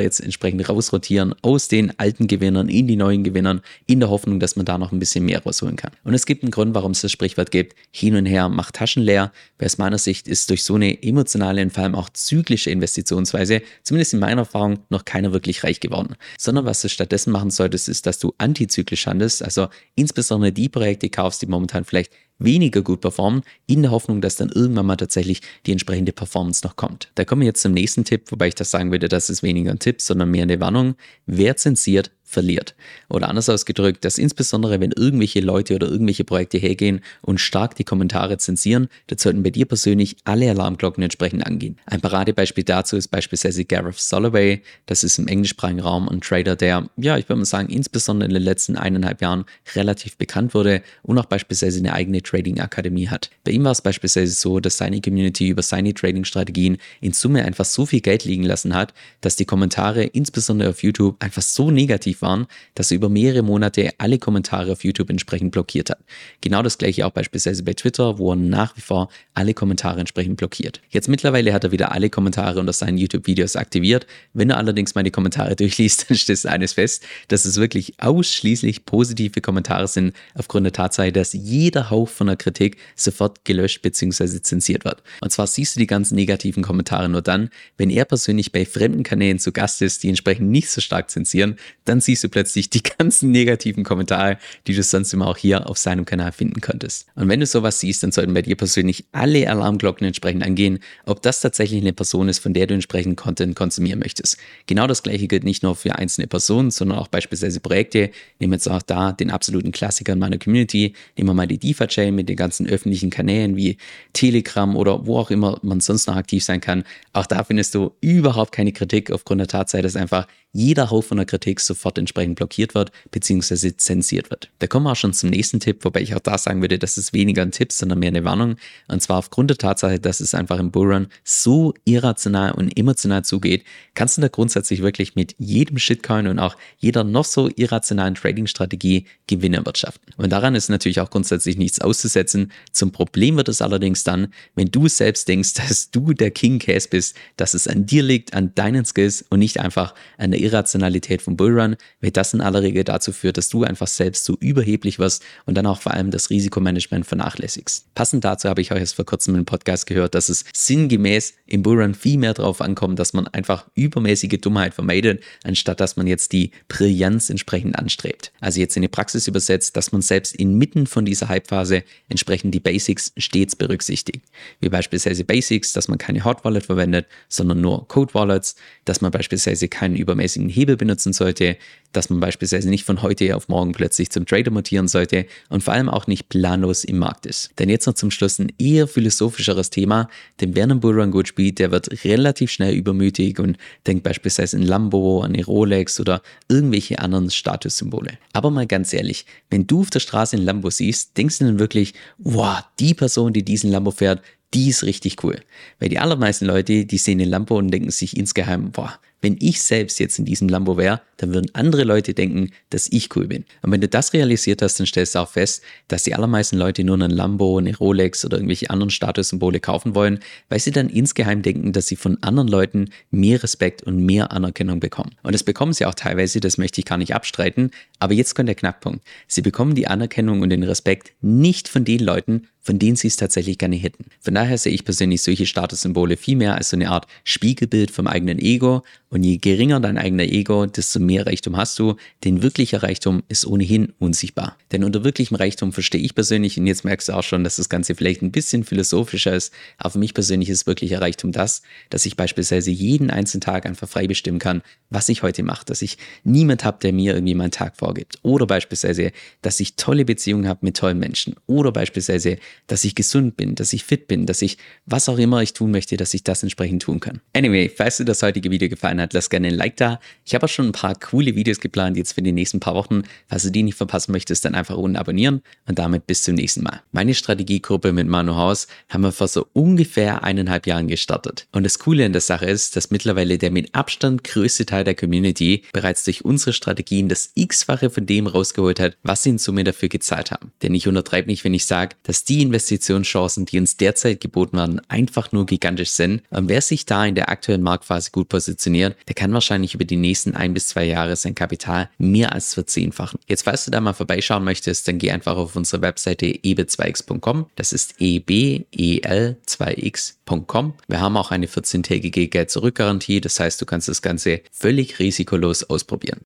jetzt 0.00 0.20
entsprechend 0.20 0.66
rausrotieren 0.66 1.34
aus 1.42 1.68
den 1.68 1.98
alten 1.98 2.28
Gewinnern 2.28 2.70
in 2.70 2.86
die 2.86 2.96
neuen 2.96 3.24
Gewinnern, 3.24 3.60
in 3.84 4.00
der 4.00 4.08
Hoffnung, 4.08 4.40
dass 4.40 4.56
man 4.56 4.64
da 4.64 4.78
noch 4.78 4.92
ein 4.92 4.98
bisschen 4.98 5.26
mehr 5.26 5.42
rausholen 5.42 5.76
kann. 5.76 5.92
Und 6.02 6.14
es 6.14 6.24
gibt 6.24 6.44
einen 6.44 6.50
Grund, 6.50 6.74
warum 6.74 6.92
es 6.92 7.02
das 7.02 7.12
Sprichwort 7.12 7.50
gibt, 7.50 7.76
hin 7.90 8.16
und 8.16 8.24
her 8.24 8.48
macht 8.48 8.76
Taschen 8.76 9.02
leer. 9.02 9.32
Weil 9.58 9.66
aus 9.66 9.76
meiner 9.76 9.98
Sicht 9.98 10.28
ist 10.28 10.48
durch 10.48 10.64
so 10.64 10.76
eine 10.76 11.02
emotionale 11.02 11.60
und 11.60 11.74
vor 11.74 11.84
allem 11.84 11.94
auch 11.94 12.08
zyklische 12.08 12.70
Investition 12.70 13.17
Funktionsweise, 13.18 13.62
zumindest 13.82 14.14
in 14.14 14.20
meiner 14.20 14.42
Erfahrung, 14.42 14.80
noch 14.90 15.04
keiner 15.04 15.32
wirklich 15.32 15.64
reich 15.64 15.80
geworden. 15.80 16.14
Sondern 16.38 16.64
was 16.64 16.80
du 16.80 16.88
stattdessen 16.88 17.32
machen 17.32 17.50
solltest, 17.50 17.88
ist, 17.88 18.06
dass 18.06 18.18
du 18.18 18.32
antizyklisch 18.38 19.06
handelst, 19.06 19.42
also 19.42 19.68
insbesondere 19.94 20.52
die 20.52 20.68
Projekte 20.68 21.10
kaufst, 21.10 21.42
die 21.42 21.46
momentan 21.46 21.84
vielleicht 21.84 22.12
weniger 22.38 22.82
gut 22.82 23.00
performen, 23.00 23.42
in 23.66 23.82
der 23.82 23.90
Hoffnung, 23.90 24.20
dass 24.20 24.36
dann 24.36 24.50
irgendwann 24.50 24.86
mal 24.86 24.96
tatsächlich 24.96 25.40
die 25.66 25.72
entsprechende 25.72 26.12
Performance 26.12 26.64
noch 26.64 26.76
kommt. 26.76 27.10
Da 27.16 27.24
kommen 27.24 27.42
wir 27.42 27.46
jetzt 27.46 27.62
zum 27.62 27.72
nächsten 27.72 28.04
Tipp, 28.04 28.30
wobei 28.30 28.48
ich 28.48 28.54
das 28.54 28.70
sagen 28.70 28.92
würde, 28.92 29.08
das 29.08 29.28
ist 29.28 29.42
weniger 29.42 29.72
ein 29.72 29.80
Tipp, 29.80 30.00
sondern 30.00 30.30
mehr 30.30 30.44
eine 30.44 30.60
Warnung. 30.60 30.94
Wer 31.26 31.56
zensiert, 31.56 32.12
verliert. 32.28 32.74
Oder 33.08 33.28
anders 33.28 33.48
ausgedrückt, 33.48 34.04
dass 34.04 34.18
insbesondere 34.18 34.80
wenn 34.80 34.92
irgendwelche 34.92 35.40
Leute 35.40 35.74
oder 35.74 35.88
irgendwelche 35.88 36.24
Projekte 36.24 36.58
hergehen 36.58 37.00
und 37.22 37.40
stark 37.40 37.74
die 37.74 37.84
Kommentare 37.84 38.36
zensieren, 38.36 38.88
dann 39.06 39.18
sollten 39.18 39.42
bei 39.42 39.50
dir 39.50 39.64
persönlich 39.64 40.16
alle 40.24 40.50
Alarmglocken 40.50 41.02
entsprechend 41.02 41.46
angehen. 41.46 41.78
Ein 41.86 42.00
Paradebeispiel 42.02 42.64
dazu 42.64 42.96
ist 42.96 43.08
beispielsweise 43.08 43.64
Gareth 43.64 43.98
Soloway. 43.98 44.60
Das 44.86 45.04
ist 45.04 45.18
im 45.18 45.26
englischsprachigen 45.26 45.80
Raum 45.80 46.08
ein 46.08 46.20
Trader, 46.20 46.54
der, 46.54 46.88
ja, 46.96 47.16
ich 47.16 47.28
würde 47.28 47.38
mal 47.38 47.46
sagen, 47.46 47.70
insbesondere 47.70 48.28
in 48.28 48.34
den 48.34 48.42
letzten 48.42 48.76
eineinhalb 48.76 49.22
Jahren 49.22 49.44
relativ 49.74 50.16
bekannt 50.16 50.52
wurde 50.52 50.82
und 51.02 51.18
auch 51.18 51.26
beispielsweise 51.26 51.78
eine 51.78 51.94
eigene 51.94 52.22
Trading-Akademie 52.22 53.08
hat. 53.08 53.30
Bei 53.44 53.52
ihm 53.52 53.64
war 53.64 53.72
es 53.72 53.80
beispielsweise 53.80 54.32
so, 54.32 54.60
dass 54.60 54.76
seine 54.76 55.00
Community 55.00 55.48
über 55.48 55.62
seine 55.62 55.94
Trading-Strategien 55.94 56.76
in 57.00 57.12
Summe 57.12 57.44
einfach 57.44 57.64
so 57.64 57.86
viel 57.86 58.00
Geld 58.00 58.24
liegen 58.24 58.42
lassen 58.42 58.74
hat, 58.74 58.92
dass 59.22 59.36
die 59.36 59.46
Kommentare 59.46 60.04
insbesondere 60.04 60.70
auf 60.70 60.82
YouTube 60.82 61.16
einfach 61.20 61.42
so 61.42 61.70
negativ 61.70 62.17
waren, 62.22 62.46
dass 62.74 62.90
er 62.90 62.96
über 62.96 63.08
mehrere 63.08 63.42
Monate 63.42 63.90
alle 63.98 64.18
Kommentare 64.18 64.72
auf 64.72 64.84
YouTube 64.84 65.10
entsprechend 65.10 65.52
blockiert 65.52 65.90
hat. 65.90 65.98
Genau 66.40 66.62
das 66.62 66.78
gleiche 66.78 67.06
auch 67.06 67.10
beispielsweise 67.10 67.62
bei 67.62 67.74
Twitter, 67.74 68.18
wo 68.18 68.32
er 68.32 68.36
nach 68.36 68.76
wie 68.76 68.80
vor 68.80 69.08
alle 69.34 69.54
Kommentare 69.54 70.00
entsprechend 70.00 70.36
blockiert. 70.36 70.80
Jetzt 70.90 71.08
mittlerweile 71.08 71.52
hat 71.52 71.64
er 71.64 71.72
wieder 71.72 71.92
alle 71.92 72.10
Kommentare 72.10 72.60
unter 72.60 72.72
seinen 72.72 72.98
YouTube-Videos 72.98 73.56
aktiviert. 73.56 74.06
Wenn 74.32 74.50
er 74.50 74.56
allerdings 74.56 74.94
mal 74.94 75.04
die 75.04 75.10
Kommentare 75.10 75.56
durchliest, 75.56 76.08
dann 76.08 76.16
steht 76.16 76.44
eines 76.46 76.74
fest, 76.74 77.04
dass 77.28 77.44
es 77.44 77.56
wirklich 77.56 77.94
ausschließlich 78.00 78.84
positive 78.84 79.40
Kommentare 79.40 79.88
sind, 79.88 80.14
aufgrund 80.34 80.64
der 80.66 80.72
Tatsache, 80.72 81.12
dass 81.12 81.32
jeder 81.32 81.90
Hauch 81.90 82.08
von 82.08 82.26
der 82.26 82.36
Kritik 82.36 82.78
sofort 82.96 83.44
gelöscht 83.44 83.82
bzw. 83.82 84.42
zensiert 84.42 84.84
wird. 84.84 85.02
Und 85.20 85.30
zwar 85.30 85.46
siehst 85.46 85.76
du 85.76 85.80
die 85.80 85.86
ganzen 85.86 86.14
negativen 86.14 86.62
Kommentare 86.62 87.08
nur 87.08 87.22
dann, 87.22 87.50
wenn 87.76 87.90
er 87.90 88.04
persönlich 88.04 88.52
bei 88.52 88.64
fremden 88.64 89.02
Kanälen 89.02 89.38
zu 89.38 89.52
Gast 89.52 89.82
ist, 89.82 90.02
die 90.02 90.08
entsprechend 90.08 90.50
nicht 90.50 90.70
so 90.70 90.80
stark 90.80 91.10
zensieren, 91.10 91.56
dann 91.84 92.00
siehst 92.08 92.24
du 92.24 92.30
plötzlich 92.30 92.70
die 92.70 92.82
ganzen 92.98 93.30
negativen 93.30 93.84
Kommentare, 93.84 94.38
die 94.66 94.74
du 94.74 94.82
sonst 94.82 95.12
immer 95.12 95.26
auch 95.26 95.36
hier 95.36 95.68
auf 95.68 95.76
seinem 95.76 96.06
Kanal 96.06 96.32
finden 96.32 96.62
könntest. 96.62 97.06
Und 97.16 97.28
wenn 97.28 97.38
du 97.38 97.44
sowas 97.44 97.80
siehst, 97.80 98.02
dann 98.02 98.12
sollten 98.12 98.32
bei 98.32 98.40
dir 98.40 98.56
persönlich 98.56 99.04
alle 99.12 99.50
Alarmglocken 99.50 100.06
entsprechend 100.06 100.42
angehen, 100.42 100.78
ob 101.04 101.20
das 101.20 101.42
tatsächlich 101.42 101.82
eine 101.82 101.92
Person 101.92 102.30
ist, 102.30 102.38
von 102.38 102.54
der 102.54 102.66
du 102.66 102.72
entsprechend 102.72 103.18
Content 103.18 103.54
konsumieren 103.54 103.98
möchtest. 103.98 104.38
Genau 104.66 104.86
das 104.86 105.02
gleiche 105.02 105.28
gilt 105.28 105.44
nicht 105.44 105.62
nur 105.62 105.76
für 105.76 105.96
einzelne 105.96 106.26
Personen, 106.26 106.70
sondern 106.70 106.98
auch 106.98 107.08
beispielsweise 107.08 107.60
Projekte. 107.60 108.10
Nehmen 108.38 108.52
wir 108.52 108.56
jetzt 108.56 108.70
auch 108.70 108.80
da 108.80 109.12
den 109.12 109.30
absoluten 109.30 109.70
Klassiker 109.70 110.14
in 110.14 110.18
meiner 110.18 110.38
Community. 110.38 110.94
Nehmen 111.16 111.28
wir 111.28 111.34
mal 111.34 111.46
die 111.46 111.58
DeFi-Chain 111.58 112.14
mit 112.14 112.30
den 112.30 112.36
ganzen 112.36 112.66
öffentlichen 112.66 113.10
Kanälen 113.10 113.54
wie 113.56 113.76
Telegram 114.14 114.74
oder 114.76 115.06
wo 115.06 115.18
auch 115.18 115.30
immer 115.30 115.58
man 115.62 115.80
sonst 115.80 116.06
noch 116.06 116.16
aktiv 116.16 116.42
sein 116.42 116.62
kann. 116.62 116.84
Auch 117.12 117.26
da 117.26 117.44
findest 117.44 117.74
du 117.74 117.92
überhaupt 118.00 118.52
keine 118.52 118.72
Kritik 118.72 119.10
aufgrund 119.10 119.40
der 119.40 119.48
Tatsache, 119.48 119.82
dass 119.82 119.94
einfach 119.94 120.26
jeder 120.52 120.90
Haufen 120.90 121.18
der 121.18 121.26
Kritik 121.26 121.60
sofort 121.60 121.97
entsprechend 121.98 122.36
blockiert 122.36 122.74
wird 122.74 122.90
bzw. 123.10 123.76
zensiert 123.76 124.30
wird. 124.30 124.48
Da 124.58 124.66
kommen 124.66 124.86
wir 124.86 124.92
auch 124.92 124.96
schon 124.96 125.12
zum 125.12 125.28
nächsten 125.28 125.60
Tipp, 125.60 125.84
wobei 125.84 126.00
ich 126.00 126.14
auch 126.14 126.20
da 126.20 126.38
sagen 126.38 126.62
würde, 126.62 126.78
das 126.78 126.96
ist 126.96 127.12
weniger 127.12 127.42
ein 127.42 127.52
Tipp, 127.52 127.70
sondern 127.70 127.98
mehr 127.98 128.08
eine 128.08 128.24
Warnung. 128.24 128.56
Und 128.88 129.02
zwar 129.02 129.18
aufgrund 129.18 129.50
der 129.50 129.58
Tatsache, 129.58 130.00
dass 130.00 130.20
es 130.20 130.34
einfach 130.34 130.58
im 130.58 130.70
Bullrun 130.70 131.08
so 131.24 131.74
irrational 131.84 132.52
und 132.52 132.78
emotional 132.78 133.24
zugeht, 133.24 133.64
kannst 133.94 134.16
du 134.16 134.22
da 134.22 134.28
grundsätzlich 134.28 134.80
wirklich 134.82 135.14
mit 135.14 135.34
jedem 135.38 135.78
Shitcoin 135.78 136.26
und 136.26 136.38
auch 136.38 136.56
jeder 136.78 137.04
noch 137.04 137.26
so 137.26 137.50
irrationalen 137.54 138.14
Trading-Strategie 138.14 139.04
Gewinne 139.26 139.66
wirtschaften. 139.66 140.14
Und 140.16 140.30
daran 140.32 140.54
ist 140.54 140.70
natürlich 140.70 141.00
auch 141.00 141.10
grundsätzlich 141.10 141.58
nichts 141.58 141.80
auszusetzen. 141.80 142.52
Zum 142.72 142.92
Problem 142.92 143.36
wird 143.36 143.48
es 143.48 143.60
allerdings 143.60 144.04
dann, 144.04 144.32
wenn 144.54 144.70
du 144.70 144.88
selbst 144.88 145.28
denkst, 145.28 145.54
dass 145.68 145.90
du 145.90 146.14
der 146.14 146.30
King 146.30 146.58
Case 146.58 146.88
bist, 146.88 147.16
dass 147.36 147.52
es 147.52 147.68
an 147.68 147.84
dir 147.84 148.02
liegt, 148.02 148.32
an 148.32 148.54
deinen 148.54 148.86
Skills 148.86 149.26
und 149.28 149.40
nicht 149.40 149.60
einfach 149.60 149.94
an 150.16 150.30
der 150.30 150.38
der 150.38 150.46
Irrationalität 150.46 151.22
vom 151.22 151.36
Bullrun, 151.36 151.76
weil 152.00 152.10
das 152.10 152.34
in 152.34 152.40
aller 152.40 152.62
Regel 152.62 152.84
dazu 152.84 153.12
führt, 153.12 153.36
dass 153.36 153.48
du 153.48 153.64
einfach 153.64 153.86
selbst 153.86 154.24
so 154.24 154.36
überheblich 154.40 154.98
wirst 154.98 155.22
und 155.46 155.56
dann 155.56 155.66
auch 155.66 155.80
vor 155.80 155.92
allem 155.92 156.10
das 156.10 156.30
Risikomanagement 156.30 157.06
vernachlässigst. 157.06 157.94
Passend 157.94 158.24
dazu 158.24 158.48
habe 158.48 158.60
ich 158.60 158.72
euch 158.72 158.80
erst 158.80 158.94
vor 158.94 159.04
kurzem 159.04 159.34
im 159.34 159.44
Podcast 159.44 159.86
gehört, 159.86 160.14
dass 160.14 160.28
es 160.28 160.44
sinngemäß 160.54 161.34
im 161.46 161.62
Bullrun 161.62 161.94
viel 161.94 162.18
mehr 162.18 162.34
darauf 162.34 162.60
ankommt, 162.60 162.98
dass 162.98 163.12
man 163.12 163.26
einfach 163.28 163.66
übermäßige 163.74 164.38
Dummheit 164.40 164.74
vermeidet, 164.74 165.22
anstatt 165.44 165.80
dass 165.80 165.96
man 165.96 166.06
jetzt 166.06 166.32
die 166.32 166.52
Brillanz 166.68 167.30
entsprechend 167.30 167.78
anstrebt. 167.78 168.32
Also 168.40 168.60
jetzt 168.60 168.76
in 168.76 168.82
die 168.82 168.88
Praxis 168.88 169.26
übersetzt, 169.26 169.76
dass 169.76 169.92
man 169.92 170.02
selbst 170.02 170.36
inmitten 170.36 170.86
von 170.86 171.04
dieser 171.04 171.28
Hypephase 171.28 171.82
entsprechend 172.08 172.54
die 172.54 172.60
Basics 172.60 173.12
stets 173.16 173.56
berücksichtigt. 173.56 174.22
Wie 174.60 174.68
beispielsweise 174.68 175.24
Basics, 175.24 175.72
dass 175.72 175.88
man 175.88 175.98
keine 175.98 176.24
Hot 176.24 176.44
Wallet 176.44 176.66
verwendet, 176.66 177.06
sondern 177.28 177.60
nur 177.60 177.86
Code 177.88 178.14
Wallets, 178.14 178.56
dass 178.84 179.00
man 179.00 179.10
beispielsweise 179.10 179.68
keinen 179.68 179.96
übermäßigen 179.96 180.48
Hebel 180.48 180.76
benutzen 180.76 181.12
sollte, 181.12 181.56
dass 181.92 182.10
man 182.10 182.20
beispielsweise 182.20 182.68
nicht 182.68 182.84
von 182.84 183.02
heute 183.02 183.34
auf 183.34 183.48
morgen 183.48 183.72
plötzlich 183.72 184.10
zum 184.10 184.26
Trader 184.26 184.50
mutieren 184.50 184.88
sollte 184.88 185.26
und 185.48 185.62
vor 185.62 185.74
allem 185.74 185.88
auch 185.88 186.06
nicht 186.06 186.28
planlos 186.28 186.84
im 186.84 186.98
Markt 186.98 187.26
ist. 187.26 187.50
Denn 187.58 187.68
jetzt 187.68 187.86
noch 187.86 187.94
zum 187.94 188.10
Schluss 188.10 188.38
ein 188.38 188.52
eher 188.58 188.86
philosophischeres 188.86 189.70
Thema, 189.70 190.08
denn 190.40 190.54
wer 190.54 190.64
einen 190.64 190.80
Bullrun 190.80 191.10
gut 191.10 191.28
spielt, 191.28 191.58
der 191.58 191.70
wird 191.70 192.04
relativ 192.04 192.50
schnell 192.50 192.74
übermütig 192.74 193.38
und 193.38 193.56
denkt 193.86 194.02
beispielsweise 194.02 194.56
an 194.56 194.62
Lambo, 194.62 195.22
an 195.22 195.34
eine 195.34 195.44
Rolex 195.44 195.98
oder 195.98 196.22
irgendwelche 196.48 196.98
anderen 196.98 197.30
Statussymbole. 197.30 198.18
Aber 198.32 198.50
mal 198.50 198.66
ganz 198.66 198.92
ehrlich, 198.92 199.24
wenn 199.50 199.66
du 199.66 199.80
auf 199.80 199.90
der 199.90 200.00
Straße 200.00 200.36
einen 200.36 200.44
Lambo 200.44 200.70
siehst, 200.70 201.16
denkst 201.16 201.38
du 201.38 201.46
dann 201.46 201.58
wirklich, 201.58 201.94
wow, 202.18 202.62
die 202.78 202.94
Person, 202.94 203.32
die 203.32 203.44
diesen 203.44 203.70
Lambo 203.70 203.90
fährt, 203.90 204.22
die 204.54 204.68
ist 204.68 204.84
richtig 204.84 205.22
cool. 205.24 205.40
Weil 205.78 205.88
die 205.88 205.98
allermeisten 205.98 206.46
Leute, 206.46 206.86
die 206.86 206.98
sehen 206.98 207.18
den 207.18 207.28
Lambo 207.28 207.58
und 207.58 207.70
denken 207.70 207.90
sich 207.90 208.16
insgeheim, 208.16 208.70
boah, 208.70 208.98
wenn 209.20 209.36
ich 209.40 209.62
selbst 209.62 209.98
jetzt 209.98 210.18
in 210.18 210.24
diesem 210.24 210.48
Lambo 210.48 210.76
wäre, 210.76 211.00
dann 211.16 211.34
würden 211.34 211.50
andere 211.52 211.84
Leute 211.84 212.14
denken, 212.14 212.50
dass 212.70 212.88
ich 212.90 213.14
cool 213.16 213.26
bin. 213.26 213.44
Und 213.62 213.72
wenn 213.72 213.80
du 213.80 213.88
das 213.88 214.12
realisiert 214.12 214.62
hast, 214.62 214.78
dann 214.78 214.86
stellst 214.86 215.14
du 215.14 215.18
auch 215.18 215.28
fest, 215.28 215.62
dass 215.88 216.04
die 216.04 216.14
allermeisten 216.14 216.56
Leute 216.56 216.84
nur 216.84 216.94
einen 216.94 217.10
Lambo, 217.10 217.58
eine 217.58 217.76
Rolex 217.76 218.24
oder 218.24 218.36
irgendwelche 218.36 218.70
anderen 218.70 218.90
Statussymbole 218.90 219.60
kaufen 219.60 219.94
wollen, 219.94 220.20
weil 220.48 220.60
sie 220.60 220.70
dann 220.70 220.88
insgeheim 220.88 221.42
denken, 221.42 221.72
dass 221.72 221.88
sie 221.88 221.96
von 221.96 222.22
anderen 222.22 222.48
Leuten 222.48 222.90
mehr 223.10 223.42
Respekt 223.42 223.82
und 223.82 224.04
mehr 224.04 224.30
Anerkennung 224.30 224.80
bekommen. 224.80 225.14
Und 225.22 225.34
das 225.34 225.42
bekommen 225.42 225.72
sie 225.72 225.86
auch 225.86 225.94
teilweise, 225.94 226.40
das 226.40 226.58
möchte 226.58 226.80
ich 226.80 226.84
gar 226.84 226.98
nicht 226.98 227.14
abstreiten. 227.14 227.72
Aber 227.98 228.14
jetzt 228.14 228.34
kommt 228.34 228.48
der 228.48 228.54
Knackpunkt. 228.54 229.02
Sie 229.26 229.42
bekommen 229.42 229.74
die 229.74 229.88
Anerkennung 229.88 230.42
und 230.42 230.50
den 230.50 230.62
Respekt 230.62 231.12
nicht 231.20 231.68
von 231.68 231.84
den 231.84 232.00
Leuten, 232.00 232.46
von 232.68 232.78
denen 232.78 232.96
sie 232.96 233.08
es 233.08 233.16
tatsächlich 233.16 233.56
gerne 233.56 233.76
hätten. 233.76 234.04
Von 234.20 234.34
daher 234.34 234.58
sehe 234.58 234.74
ich 234.74 234.84
persönlich 234.84 235.22
solche 235.22 235.46
Statussymbole 235.46 236.18
viel 236.18 236.36
mehr 236.36 236.54
als 236.54 236.68
so 236.68 236.76
eine 236.76 236.90
Art 236.90 237.06
Spiegelbild 237.24 237.90
vom 237.90 238.06
eigenen 238.06 238.38
Ego. 238.38 238.82
Und 239.08 239.22
je 239.22 239.38
geringer 239.38 239.80
dein 239.80 239.96
eigener 239.96 240.24
Ego, 240.24 240.66
desto 240.66 241.00
mehr 241.00 241.26
Reichtum 241.26 241.56
hast 241.56 241.78
du. 241.78 241.96
Denn 242.24 242.42
wirklicher 242.42 242.82
Reichtum 242.82 243.22
ist 243.30 243.46
ohnehin 243.46 243.94
unsichtbar. 243.98 244.58
Denn 244.70 244.84
unter 244.84 245.02
wirklichem 245.02 245.36
Reichtum 245.36 245.72
verstehe 245.72 246.02
ich 246.02 246.14
persönlich, 246.14 246.58
und 246.58 246.66
jetzt 246.66 246.84
merkst 246.84 247.08
du 247.08 247.14
auch 247.14 247.22
schon, 247.22 247.42
dass 247.42 247.56
das 247.56 247.70
Ganze 247.70 247.94
vielleicht 247.94 248.20
ein 248.20 248.32
bisschen 248.32 248.64
philosophischer 248.64 249.32
ist, 249.32 249.50
aber 249.78 249.92
für 249.92 249.98
mich 249.98 250.12
persönlich 250.12 250.50
ist 250.50 250.66
wirklicher 250.66 251.00
Reichtum 251.00 251.32
das, 251.32 251.62
dass 251.88 252.04
ich 252.04 252.16
beispielsweise 252.16 252.70
jeden 252.70 253.08
einzelnen 253.10 253.40
Tag 253.40 253.64
einfach 253.64 253.88
frei 253.88 254.06
bestimmen 254.06 254.40
kann, 254.40 254.60
was 254.90 255.08
ich 255.08 255.22
heute 255.22 255.42
mache, 255.42 255.64
dass 255.64 255.80
ich 255.80 255.96
niemand 256.22 256.64
habe, 256.64 256.76
der 256.82 256.92
mir 256.92 257.14
irgendwie 257.14 257.34
meinen 257.34 257.50
Tag 257.50 257.78
vorgibt. 257.78 258.18
Oder 258.20 258.46
beispielsweise, 258.46 259.12
dass 259.40 259.58
ich 259.58 259.76
tolle 259.76 260.04
Beziehungen 260.04 260.46
habe 260.46 260.60
mit 260.60 260.76
tollen 260.76 260.98
Menschen. 260.98 261.34
Oder 261.46 261.72
beispielsweise, 261.72 262.36
dass 262.66 262.84
ich 262.84 262.94
gesund 262.94 263.36
bin, 263.36 263.54
dass 263.54 263.72
ich 263.72 263.84
fit 263.84 264.08
bin, 264.08 264.26
dass 264.26 264.42
ich 264.42 264.58
was 264.86 265.08
auch 265.08 265.18
immer 265.18 265.42
ich 265.42 265.52
tun 265.52 265.70
möchte, 265.70 265.96
dass 265.96 266.14
ich 266.14 266.24
das 266.24 266.42
entsprechend 266.42 266.82
tun 266.82 267.00
kann. 267.00 267.20
Anyway, 267.34 267.70
falls 267.74 267.98
dir 267.98 268.04
das 268.04 268.22
heutige 268.22 268.50
Video 268.50 268.68
gefallen 268.68 269.00
hat, 269.00 269.12
lass 269.12 269.30
gerne 269.30 269.48
ein 269.48 269.54
Like 269.54 269.76
da. 269.76 270.00
Ich 270.24 270.34
habe 270.34 270.44
auch 270.44 270.50
schon 270.50 270.66
ein 270.66 270.72
paar 270.72 270.94
coole 270.94 271.34
Videos 271.34 271.60
geplant 271.60 271.96
jetzt 271.96 272.12
für 272.12 272.22
die 272.22 272.32
nächsten 272.32 272.60
paar 272.60 272.74
Wochen. 272.74 273.02
Falls 273.28 273.44
du 273.44 273.50
die 273.50 273.62
nicht 273.62 273.76
verpassen 273.76 274.12
möchtest, 274.12 274.44
dann 274.44 274.54
einfach 274.54 274.76
unten 274.76 274.96
abonnieren 274.96 275.42
und 275.66 275.78
damit 275.78 276.06
bis 276.06 276.22
zum 276.22 276.34
nächsten 276.34 276.62
Mal. 276.62 276.82
Meine 276.92 277.14
Strategiegruppe 277.14 277.92
mit 277.92 278.06
Manu 278.06 278.34
Haus 278.34 278.66
haben 278.88 279.02
wir 279.02 279.12
vor 279.12 279.28
so 279.28 279.46
ungefähr 279.52 280.24
eineinhalb 280.24 280.66
Jahren 280.66 280.88
gestartet. 280.88 281.46
Und 281.52 281.64
das 281.64 281.78
Coole 281.78 282.04
an 282.04 282.12
der 282.12 282.20
Sache 282.20 282.46
ist, 282.46 282.76
dass 282.76 282.90
mittlerweile 282.90 283.38
der 283.38 283.50
mit 283.50 283.74
Abstand 283.74 284.24
größte 284.24 284.66
Teil 284.66 284.84
der 284.84 284.94
Community 284.94 285.62
bereits 285.72 286.04
durch 286.04 286.24
unsere 286.24 286.52
Strategien 286.52 287.08
das 287.08 287.30
x-fache 287.34 287.90
von 287.90 288.06
dem 288.06 288.26
rausgeholt 288.26 288.80
hat, 288.80 288.96
was 289.02 289.22
sie 289.22 289.30
in 289.30 289.38
Summe 289.38 289.64
dafür 289.64 289.88
gezahlt 289.88 290.30
haben. 290.30 290.52
Denn 290.62 290.74
ich 290.74 290.88
untertreibe 290.88 291.28
nicht, 291.28 291.44
wenn 291.44 291.54
ich 291.54 291.66
sage, 291.66 291.96
dass 292.02 292.24
die 292.24 292.37
Investitionschancen, 292.40 293.46
die 293.46 293.58
uns 293.58 293.76
derzeit 293.76 294.20
geboten 294.20 294.56
werden, 294.56 294.80
einfach 294.88 295.32
nur 295.32 295.46
gigantisch 295.46 295.90
sind. 295.90 296.22
Und 296.30 296.48
wer 296.48 296.60
sich 296.60 296.86
da 296.86 297.06
in 297.06 297.14
der 297.14 297.28
aktuellen 297.28 297.62
Marktphase 297.62 298.10
gut 298.10 298.28
positioniert, 298.28 298.96
der 299.06 299.14
kann 299.14 299.32
wahrscheinlich 299.32 299.74
über 299.74 299.84
die 299.84 299.96
nächsten 299.96 300.34
ein 300.34 300.54
bis 300.54 300.68
zwei 300.68 300.84
Jahre 300.84 301.16
sein 301.16 301.34
Kapital 301.34 301.90
mehr 301.98 302.32
als 302.32 302.54
verzehnfachen. 302.54 303.18
Jetzt, 303.26 303.42
falls 303.42 303.64
du 303.64 303.70
da 303.70 303.80
mal 303.80 303.92
vorbeischauen 303.92 304.44
möchtest, 304.44 304.88
dann 304.88 304.98
geh 304.98 305.10
einfach 305.10 305.36
auf 305.36 305.56
unsere 305.56 305.82
Webseite 305.82 306.26
eb2x.com. 306.26 307.46
Das 307.56 307.72
ist 307.72 307.96
ebel2x.com. 308.00 310.74
Wir 310.88 311.00
haben 311.00 311.16
auch 311.16 311.30
eine 311.30 311.46
14-tägige 311.46 312.28
Geld-Zurück-Garantie. 312.28 313.20
Das 313.20 313.40
heißt, 313.40 313.60
du 313.60 313.66
kannst 313.66 313.88
das 313.88 314.02
Ganze 314.02 314.40
völlig 314.52 314.98
risikolos 314.98 315.64
ausprobieren. 315.64 316.20